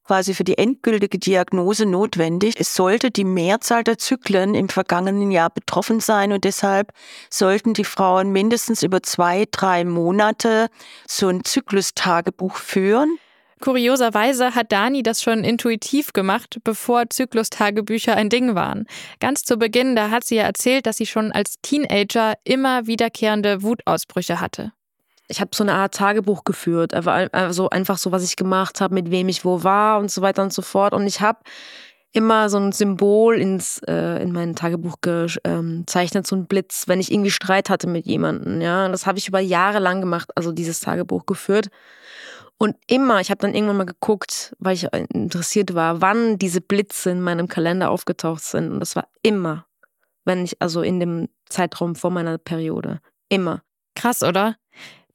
quasi 0.09 0.33
für 0.33 0.43
die 0.43 0.57
endgültige 0.57 1.19
Diagnose 1.19 1.85
notwendig. 1.85 2.55
Es 2.59 2.75
sollte 2.75 3.11
die 3.11 3.25
Mehrzahl 3.25 3.85
der 3.85 3.99
Zyklen 3.99 4.55
im 4.55 4.71
vergangenen 4.71 5.31
Jahr 5.31 5.51
betroffen 5.51 6.01
sein 6.01 6.33
und 6.33 6.45
deshalb 6.45 6.95
sollten 7.29 7.75
die 7.75 7.85
Frauen 7.85 8.33
mindestens 8.33 8.83
über 8.83 9.03
zwei, 9.03 9.45
drei 9.51 9.85
Monate 9.85 10.69
so 11.07 11.29
ein 11.29 11.45
Zyklustagebuch 11.45 12.57
führen. 12.57 13.19
Kurioserweise 13.61 14.55
hat 14.55 14.73
Dani 14.73 15.03
das 15.03 15.21
schon 15.23 15.45
intuitiv 15.45 16.15
gemacht, 16.15 16.59
bevor 16.65 17.11
Zyklustagebücher 17.11 18.17
ein 18.17 18.31
Ding 18.31 18.55
waren. 18.55 18.87
Ganz 19.21 19.43
zu 19.43 19.59
Beginn, 19.59 19.95
da 19.95 20.09
hat 20.09 20.25
sie 20.25 20.37
ja 20.37 20.45
erzählt, 20.45 20.87
dass 20.87 20.97
sie 20.97 21.07
schon 21.07 21.33
als 21.33 21.57
Teenager 21.61 22.35
immer 22.45 22.87
wiederkehrende 22.87 23.63
Wutausbrüche 23.63 24.41
hatte 24.41 24.73
ich 25.29 25.41
habe 25.41 25.51
so 25.55 25.63
eine 25.63 25.75
Art 25.75 25.95
Tagebuch 25.95 26.45
geführt, 26.45 26.95
also 26.95 27.69
einfach 27.71 27.99
so, 27.99 28.13
was 28.13 28.25
ich 28.25 28.37
gemacht 28.37 28.81
habe, 28.81 28.95
mit 28.95 29.11
wem 29.11 29.29
ich 29.29 29.45
wo 29.45 29.63
war 29.63 29.99
und 29.99 30.11
so 30.11 30.23
weiter 30.23 30.43
und 30.43 30.53
so 30.53 30.63
fort. 30.63 30.95
Und 30.95 31.07
ich 31.07 31.21
habe 31.21 31.41
immer 32.13 32.49
so 32.49 32.59
ein 32.59 32.73
Symbol 32.73 33.39
ins, 33.39 33.81
äh, 33.87 34.23
in 34.23 34.33
mein 34.33 34.57
Tagebuch 34.57 34.97
gezeichnet, 35.03 36.27
so 36.27 36.35
ein 36.35 36.47
Blitz, 36.47 36.89
wenn 36.89 37.01
ich 37.01 37.13
irgendwie 37.13 37.31
Streit 37.31 37.69
hatte 37.69 37.87
mit 37.87 38.07
jemandem. 38.07 38.63
Ja, 38.63 38.87
und 38.87 38.93
das 38.93 39.07
habe 39.07 39.19
ich 39.19 39.29
über 39.29 39.41
Jahre 39.41 39.79
lang 39.79 40.01
gemacht, 40.01 40.31
also 40.35 40.51
dieses 40.51 40.81
Tagebuch 40.81 41.27
geführt. 41.27 41.69
Und 42.57 42.77
immer, 42.89 43.21
ich 43.21 43.31
habe 43.31 43.41
dann 43.41 43.55
irgendwann 43.55 43.77
mal 43.77 43.85
geguckt, 43.85 44.57
weil 44.59 44.75
ich 44.75 44.89
interessiert 44.93 45.75
war, 45.75 46.01
wann 46.01 46.39
diese 46.39 46.61
Blitze 46.61 47.11
in 47.11 47.21
meinem 47.21 47.47
Kalender 47.47 47.91
aufgetaucht 47.91 48.43
sind. 48.43 48.73
Und 48.73 48.81
das 48.81 48.97
war 48.97 49.07
immer, 49.23 49.67
wenn 50.25 50.43
ich, 50.43 50.61
also 50.61 50.83
in 50.83 50.99
dem 50.99 51.29
Zeitraum 51.49 51.95
vor 51.95 52.11
meiner 52.11 52.39
Periode. 52.39 53.01
Immer. 53.29 53.63
Krass, 53.95 54.23
oder? 54.23 54.57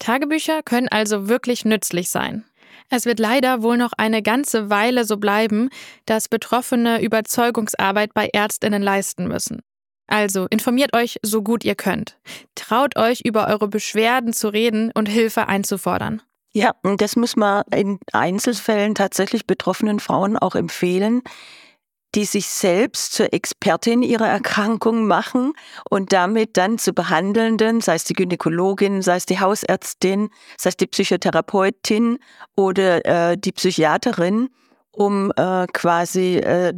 Tagebücher 0.04 0.64
können 0.64 0.90
also 0.90 1.30
wirklich 1.30 1.64
nützlich 1.64 2.10
sein. 2.10 2.44
Es 2.90 3.06
wird 3.06 3.20
leider 3.20 3.64
wohl 3.64 3.78
noch 3.78 3.94
eine 3.98 4.22
ganze 4.22 4.70
Weile 4.70 5.06
so 5.06 5.16
bleiben, 5.16 5.70
dass 6.06 6.28
Betroffene 6.28 7.02
Überzeugungsarbeit 7.02 8.14
bei 8.14 8.28
Ärztinnen 8.34 8.82
leisten 8.82 9.30
müssen. 9.30 9.62
Also 10.08 10.48
informiert 10.50 10.94
euch 10.94 11.20
so 11.22 11.42
gut 11.42 11.64
ihr 11.64 11.76
könnt. 11.76 12.18
Traut 12.56 12.98
euch 12.98 13.22
über 13.22 13.48
eure 13.48 13.70
Beschwerden 13.70 14.34
zu 14.34 14.50
reden 14.50 14.92
und 14.94 15.08
Hilfe 15.08 15.48
einzufordern. 15.48 16.22
Ja, 16.52 16.74
und 16.84 17.00
das 17.00 17.16
muss 17.16 17.38
man 17.38 17.64
in 17.74 17.98
Einzelfällen 18.12 18.96
tatsächlich 18.96 19.48
betroffenen 19.48 20.02
Frauen 20.02 20.38
auch 20.38 20.56
empfehlen, 20.56 21.22
die 22.16 22.26
sich 22.26 22.48
selbst 22.48 23.14
zur 23.14 23.34
Expertin 23.34 24.04
ihrer 24.04 24.28
Erkrankung 24.28 25.08
machen 25.08 25.54
und 25.90 26.14
damit 26.14 26.58
dann 26.58 26.78
zu 26.78 26.94
Behandelnden, 26.94 27.82
sei 27.82 27.96
es 27.96 28.04
die 28.04 28.14
Gynäkologin, 28.14 29.02
sei 29.02 29.16
es 29.16 29.26
die 29.26 29.40
Hausärztin, 29.40 30.30
sei 30.58 30.70
es 30.70 30.78
die 30.78 30.88
Psychotherapeutin 30.88 32.20
oder 32.56 33.32
äh, 33.32 33.38
die 33.38 33.52
Psychiaterin, 33.52 34.50
um 34.92 35.32
äh, 35.36 35.66
quasi 35.74 36.38
äh, 36.38 36.74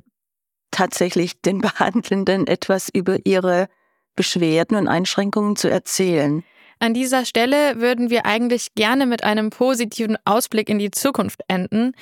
tatsächlich 0.72 1.42
den 1.42 1.60
Behandelnden 1.62 2.48
etwas 2.48 2.90
über 2.94 3.18
ihre 3.26 3.68
Beschwerden 4.16 4.78
und 4.78 4.88
Einschränkungen 4.88 5.56
zu 5.56 5.70
erzählen. 5.70 6.44
An 6.80 6.94
dieser 6.94 7.26
Stelle 7.26 7.80
würden 7.80 8.10
wir 8.10 8.26
eigentlich 8.26 8.74
gerne 8.76 9.06
mit 9.06 9.24
einem 9.24 9.50
positiven 9.50 10.18
Ausblick 10.26 10.70
in 10.70 10.80
die 10.80 10.92
Zukunft 10.92 11.42
enden. 11.48 11.94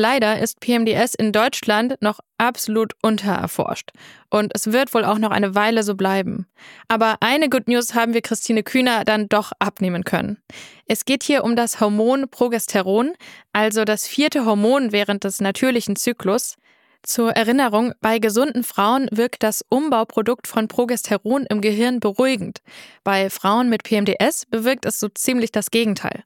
Leider 0.00 0.38
ist 0.38 0.60
PMDS 0.60 1.14
in 1.14 1.30
Deutschland 1.30 2.00
noch 2.00 2.20
absolut 2.38 2.94
untererforscht. 3.02 3.90
Und 4.30 4.50
es 4.54 4.72
wird 4.72 4.94
wohl 4.94 5.04
auch 5.04 5.18
noch 5.18 5.30
eine 5.30 5.54
Weile 5.54 5.82
so 5.82 5.94
bleiben. 5.94 6.46
Aber 6.88 7.18
eine 7.20 7.50
Good 7.50 7.68
News 7.68 7.94
haben 7.94 8.14
wir 8.14 8.22
Christine 8.22 8.62
Kühner 8.62 9.04
dann 9.04 9.28
doch 9.28 9.52
abnehmen 9.58 10.04
können. 10.04 10.38
Es 10.86 11.04
geht 11.04 11.22
hier 11.22 11.44
um 11.44 11.54
das 11.54 11.82
Hormon 11.82 12.30
Progesteron, 12.30 13.12
also 13.52 13.84
das 13.84 14.08
vierte 14.08 14.46
Hormon 14.46 14.90
während 14.90 15.24
des 15.24 15.42
natürlichen 15.42 15.96
Zyklus. 15.96 16.56
Zur 17.02 17.32
Erinnerung, 17.32 17.92
bei 18.00 18.18
gesunden 18.20 18.64
Frauen 18.64 19.06
wirkt 19.12 19.42
das 19.42 19.62
Umbauprodukt 19.68 20.46
von 20.46 20.66
Progesteron 20.66 21.44
im 21.44 21.60
Gehirn 21.60 22.00
beruhigend. 22.00 22.62
Bei 23.04 23.28
Frauen 23.28 23.68
mit 23.68 23.82
PMDS 23.82 24.46
bewirkt 24.46 24.86
es 24.86 24.98
so 24.98 25.08
ziemlich 25.10 25.52
das 25.52 25.70
Gegenteil. 25.70 26.24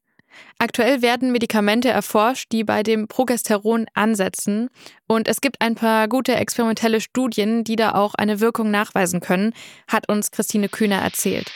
Aktuell 0.59 1.03
werden 1.03 1.33
Medikamente 1.33 1.91
erforscht, 1.91 2.53
die 2.53 2.65
bei 2.65 2.83
dem 2.83 3.09
Progesteron 3.09 3.87
ansetzen. 3.95 4.69
Und 5.07 5.29
es 5.29 5.41
gibt 5.41 5.61
ein 5.61 5.75
paar 5.75 6.09
gute 6.09 6.35
experimentelle 6.37 7.01
Studien, 7.01 7.65
die 7.65 7.77
da 7.77 7.93
auch 7.93 8.15
eine 8.15 8.41
Wirkung 8.41 8.71
nachweisen 8.71 9.21
können, 9.21 9.53
hat 9.89 10.09
uns 10.09 10.31
Christine 10.31 10.69
Kühner 10.69 10.99
erzählt. 10.99 11.53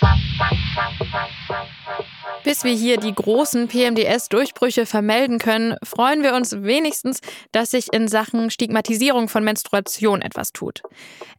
Bis 2.44 2.64
wir 2.64 2.72
hier 2.72 2.96
die 2.96 3.14
großen 3.14 3.68
PMDS-Durchbrüche 3.68 4.86
vermelden 4.86 5.38
können, 5.38 5.76
freuen 5.82 6.22
wir 6.22 6.34
uns 6.34 6.62
wenigstens, 6.62 7.20
dass 7.52 7.72
sich 7.72 7.92
in 7.92 8.08
Sachen 8.08 8.50
Stigmatisierung 8.50 9.28
von 9.28 9.44
Menstruation 9.44 10.22
etwas 10.22 10.52
tut. 10.52 10.82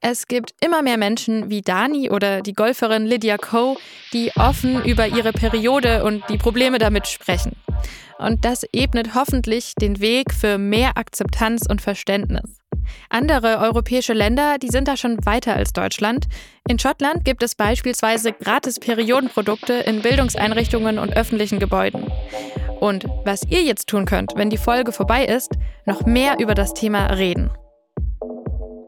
Es 0.01 0.27
gibt 0.27 0.53
immer 0.61 0.81
mehr 0.81 0.97
Menschen 0.97 1.49
wie 1.49 1.61
Dani 1.61 2.09
oder 2.09 2.41
die 2.41 2.53
Golferin 2.53 3.05
Lydia 3.05 3.37
Coe, 3.37 3.77
die 4.13 4.31
offen 4.35 4.83
über 4.83 5.07
ihre 5.07 5.31
Periode 5.31 6.03
und 6.03 6.23
die 6.29 6.37
Probleme 6.37 6.77
damit 6.77 7.07
sprechen. 7.07 7.55
Und 8.17 8.43
das 8.43 8.65
ebnet 8.73 9.15
hoffentlich 9.15 9.73
den 9.75 9.99
Weg 10.01 10.33
für 10.33 10.57
mehr 10.57 10.97
Akzeptanz 10.97 11.65
und 11.67 11.81
Verständnis. 11.81 12.58
Andere 13.09 13.59
europäische 13.59 14.13
Länder, 14.13 14.57
die 14.59 14.69
sind 14.69 14.87
da 14.87 14.95
schon 14.95 15.25
weiter 15.25 15.55
als 15.55 15.73
Deutschland. 15.73 16.27
In 16.67 16.77
Schottland 16.77 17.25
gibt 17.25 17.41
es 17.41 17.55
beispielsweise 17.55 18.33
gratis 18.33 18.79
Periodenprodukte 18.79 19.73
in 19.73 20.01
Bildungseinrichtungen 20.01 20.99
und 20.99 21.15
öffentlichen 21.15 21.59
Gebäuden. 21.59 22.11
Und 22.79 23.05
was 23.25 23.43
ihr 23.49 23.63
jetzt 23.63 23.87
tun 23.87 24.05
könnt, 24.05 24.33
wenn 24.35 24.49
die 24.49 24.57
Folge 24.57 24.91
vorbei 24.91 25.25
ist, 25.25 25.51
noch 25.85 26.05
mehr 26.05 26.39
über 26.39 26.53
das 26.53 26.73
Thema 26.73 27.07
reden. 27.07 27.49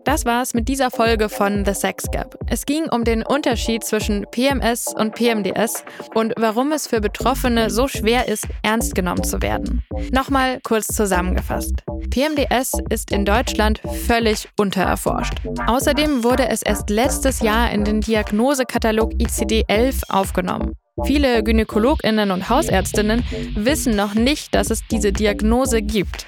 Das 0.03 0.25
war's 0.25 0.53
mit 0.53 0.67
dieser 0.67 0.89
Folge 0.89 1.29
von 1.29 1.63
The 1.63 1.73
Sex 1.73 2.05
Gap. 2.11 2.35
Es 2.47 2.65
ging 2.65 2.85
um 2.89 3.03
den 3.03 3.23
Unterschied 3.23 3.83
zwischen 3.83 4.25
PMS 4.31 4.93
und 4.95 5.13
PMDS 5.13 5.83
und 6.15 6.33
warum 6.37 6.71
es 6.71 6.87
für 6.87 7.01
Betroffene 7.01 7.69
so 7.69 7.87
schwer 7.87 8.27
ist, 8.27 8.47
ernst 8.63 8.95
genommen 8.95 9.23
zu 9.23 9.41
werden. 9.41 9.83
Nochmal 10.11 10.59
kurz 10.63 10.87
zusammengefasst. 10.87 11.83
PMDS 12.09 12.73
ist 12.89 13.11
in 13.11 13.25
Deutschland 13.25 13.79
völlig 14.07 14.49
untererforscht. 14.59 15.35
Außerdem 15.67 16.23
wurde 16.23 16.49
es 16.49 16.63
erst 16.63 16.89
letztes 16.89 17.41
Jahr 17.41 17.71
in 17.71 17.83
den 17.83 18.01
Diagnosekatalog 18.01 19.13
ICD-11 19.13 20.09
aufgenommen. 20.09 20.73
Viele 21.05 21.43
Gynäkologinnen 21.43 22.31
und 22.31 22.49
Hausärztinnen 22.49 23.23
wissen 23.55 23.95
noch 23.95 24.13
nicht, 24.13 24.53
dass 24.53 24.69
es 24.69 24.81
diese 24.89 25.13
Diagnose 25.13 25.81
gibt. 25.81 26.27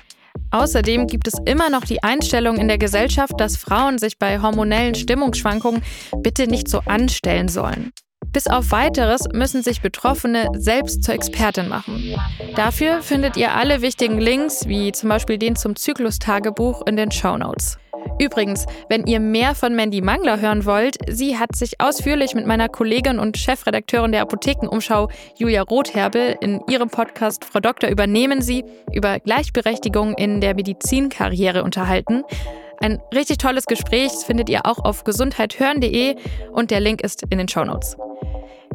Außerdem 0.53 1.07
gibt 1.07 1.27
es 1.27 1.33
immer 1.45 1.71
noch 1.71 1.83
die 1.83 2.03
Einstellung 2.03 2.57
in 2.57 2.67
der 2.67 2.77
Gesellschaft, 2.77 3.33
dass 3.39 3.57
Frauen 3.57 3.97
sich 3.97 4.19
bei 4.19 4.39
hormonellen 4.39 4.93
Stimmungsschwankungen 4.93 5.81
bitte 6.17 6.45
nicht 6.45 6.69
so 6.69 6.79
anstellen 6.85 7.47
sollen. 7.47 7.91
Bis 8.31 8.45
auf 8.45 8.71
weiteres 8.71 9.27
müssen 9.33 9.63
sich 9.63 9.81
Betroffene 9.81 10.47
selbst 10.53 11.03
zur 11.03 11.15
Expertin 11.15 11.69
machen. 11.69 12.15
Dafür 12.55 13.01
findet 13.01 13.35
ihr 13.35 13.55
alle 13.55 13.81
wichtigen 13.81 14.19
Links, 14.19 14.67
wie 14.67 14.91
zum 14.91 15.09
Beispiel 15.09 15.39
den 15.39 15.55
zum 15.55 15.75
Zyklustagebuch 15.75 16.85
in 16.85 16.97
den 16.97 17.11
Show 17.11 17.35
Notes. 17.35 17.79
Übrigens, 18.19 18.65
wenn 18.89 19.05
ihr 19.05 19.19
mehr 19.19 19.55
von 19.55 19.75
Mandy 19.75 20.01
Mangler 20.01 20.39
hören 20.39 20.65
wollt, 20.65 20.97
sie 21.09 21.37
hat 21.37 21.55
sich 21.55 21.81
ausführlich 21.81 22.35
mit 22.35 22.45
meiner 22.45 22.69
Kollegin 22.69 23.19
und 23.19 23.37
Chefredakteurin 23.37 24.11
der 24.11 24.21
Apothekenumschau 24.21 25.09
Julia 25.37 25.63
Rotherbel 25.63 26.37
in 26.41 26.61
ihrem 26.69 26.89
Podcast 26.89 27.43
Frau 27.45 27.59
Doktor 27.59 27.89
übernehmen 27.89 28.41
Sie 28.41 28.63
über 28.91 29.19
Gleichberechtigung 29.19 30.13
in 30.13 30.41
der 30.41 30.55
Medizinkarriere 30.55 31.63
unterhalten. 31.63 32.23
Ein 32.79 33.01
richtig 33.13 33.37
tolles 33.37 33.65
Gespräch 33.65 34.11
findet 34.25 34.49
ihr 34.49 34.65
auch 34.65 34.79
auf 34.79 35.03
gesundheithören.de 35.03 36.15
und 36.51 36.71
der 36.71 36.81
Link 36.81 37.01
ist 37.01 37.23
in 37.29 37.37
den 37.37 37.47
Show 37.47 37.63
Notes. 37.63 37.97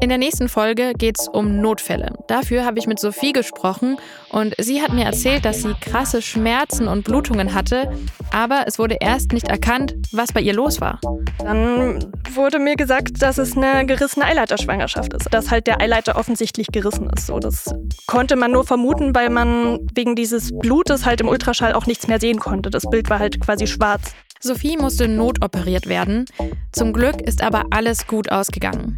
In 0.01 0.11
der 0.11 0.18
nächsten 0.18 0.49
Folge 0.49 0.92
geht 0.96 1.16
es 1.18 1.26
um 1.26 1.61
Notfälle. 1.61 2.12
Dafür 2.28 2.64
habe 2.64 2.78
ich 2.78 2.86
mit 2.86 3.01
Sophie 3.01 3.32
gesprochen 3.32 3.96
und 4.30 4.55
sie 4.59 4.80
hat 4.80 4.92
mir 4.92 5.05
erzählt, 5.05 5.44
dass 5.44 5.62
sie 5.62 5.74
krasse 5.80 6.22
Schmerzen 6.22 6.86
und 6.86 7.03
Blutungen 7.03 7.53
hatte, 7.53 7.90
aber 8.32 8.64
es 8.66 8.78
wurde 8.78 8.96
erst 9.01 9.32
nicht 9.32 9.49
erkannt, 9.49 9.94
was 10.12 10.32
bei 10.32 10.40
ihr 10.40 10.53
los 10.53 10.80
war. 10.80 11.01
Dann 11.40 12.12
wurde 12.32 12.61
mir 12.61 12.76
gesagt, 12.76 13.22
dass 13.22 13.38
es 13.38 13.57
eine 13.57 13.86
gerissene 13.86 14.24
Eileiterschwangerschaft 14.24 15.12
ist, 15.14 15.32
dass 15.32 15.51
halt 15.51 15.66
der 15.66 15.80
Eileiter 15.80 16.16
offensichtlich 16.16 16.68
gerissen 16.68 17.11
ist. 17.16 17.26
So, 17.26 17.40
das 17.40 17.74
konnte 18.07 18.36
man 18.36 18.53
nur 18.53 18.64
vermuten, 18.64 19.14
weil 19.16 19.30
man 19.30 19.80
wegen 19.94 20.14
dieses 20.14 20.53
Blutes 20.57 21.07
halt 21.07 21.20
im 21.20 21.28
Ultraschall 21.28 21.72
auch 21.72 21.86
nichts 21.86 22.07
mehr 22.07 22.20
sehen 22.20 22.38
konnte. 22.38 22.70
Das 22.70 22.88
Bild 22.88 23.11
war 23.11 23.18
halt 23.18 23.40
quasi 23.40 23.66
schwarz. 23.66 24.14
Sophie 24.41 24.76
musste 24.76 25.09
notoperiert 25.09 25.89
werden. 25.89 26.26
Zum 26.72 26.93
Glück 26.93 27.20
ist 27.20 27.43
aber 27.43 27.64
alles 27.70 28.07
gut 28.07 28.30
ausgegangen. 28.30 28.97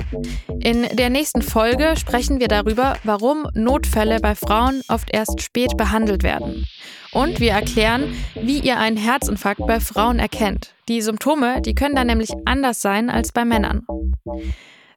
In 0.61 0.87
der 0.97 1.11
nächsten 1.11 1.43
Folge 1.43 1.95
sprechen 1.97 2.41
wir 2.41 2.49
darüber, 2.49 2.97
warum 3.05 3.47
Notfälle 3.55 4.21
bei 4.21 4.35
Frauen 4.35 4.83
oft 4.89 5.11
erst 5.13 5.41
spät 5.41 5.77
behandelt 5.77 6.23
werden. 6.23 6.67
Und 7.13 7.41
wir 7.41 7.53
erklären, 7.53 8.15
wie 8.35 8.61
ihr 8.61 8.79
einen 8.79 8.97
Herzinfarkt 8.97 9.67
bei 9.67 9.81
Frauen 9.81 10.19
erkennt. 10.19 10.75
Die 10.89 11.01
Symptome, 11.01 11.61
die 11.63 11.75
können 11.75 11.97
dann 11.97 12.07
nämlich 12.07 12.31
anders 12.45 12.83
sein 12.83 13.11
als 13.11 13.33
bei 13.33 13.45
Männern. 13.45 13.87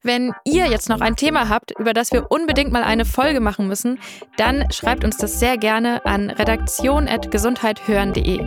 Wenn 0.06 0.34
ihr 0.44 0.68
jetzt 0.68 0.90
noch 0.90 1.00
ein 1.00 1.16
Thema 1.16 1.48
habt, 1.48 1.72
über 1.80 1.94
das 1.94 2.12
wir 2.12 2.30
unbedingt 2.30 2.74
mal 2.74 2.84
eine 2.84 3.06
Folge 3.06 3.40
machen 3.40 3.70
müssen, 3.70 4.00
dann 4.36 4.70
schreibt 4.70 5.06
uns 5.06 5.16
das 5.16 5.40
sehr 5.40 5.58
gerne 5.58 6.06
an 6.06 6.30
redaktion.gesundheithören.de. 6.30 8.42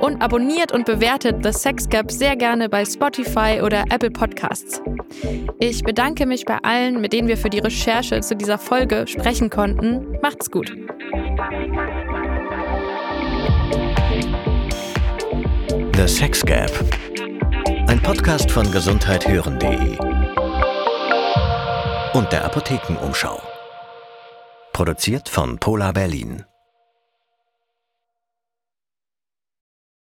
Und 0.00 0.22
abonniert 0.22 0.72
und 0.72 0.86
bewertet 0.86 1.44
The 1.44 1.52
Sex 1.52 1.90
Gap 1.90 2.10
sehr 2.10 2.34
gerne 2.34 2.70
bei 2.70 2.86
Spotify 2.86 3.60
oder 3.62 3.84
Apple 3.90 4.10
Podcasts. 4.10 4.80
Ich 5.60 5.82
bedanke 5.82 6.24
mich 6.24 6.46
bei 6.46 6.56
allen, 6.62 7.02
mit 7.02 7.12
denen 7.12 7.28
wir 7.28 7.36
für 7.36 7.50
die 7.50 7.58
Recherche 7.58 8.22
zu 8.22 8.34
dieser 8.34 8.56
Folge 8.56 9.06
sprechen 9.06 9.50
konnten. 9.50 10.18
Macht's 10.22 10.50
gut. 10.50 10.74
The 15.94 16.08
Sex 16.08 16.42
Gap. 16.42 16.72
Ein 17.86 18.00
Podcast 18.02 18.50
von 18.50 18.72
gesundheithören.de 18.72 20.15
und 22.16 22.32
der 22.32 22.46
Apothekenumschau. 22.46 23.42
Produziert 24.72 25.28
von 25.28 25.58
Polar 25.58 25.92
Berlin. 25.92 26.46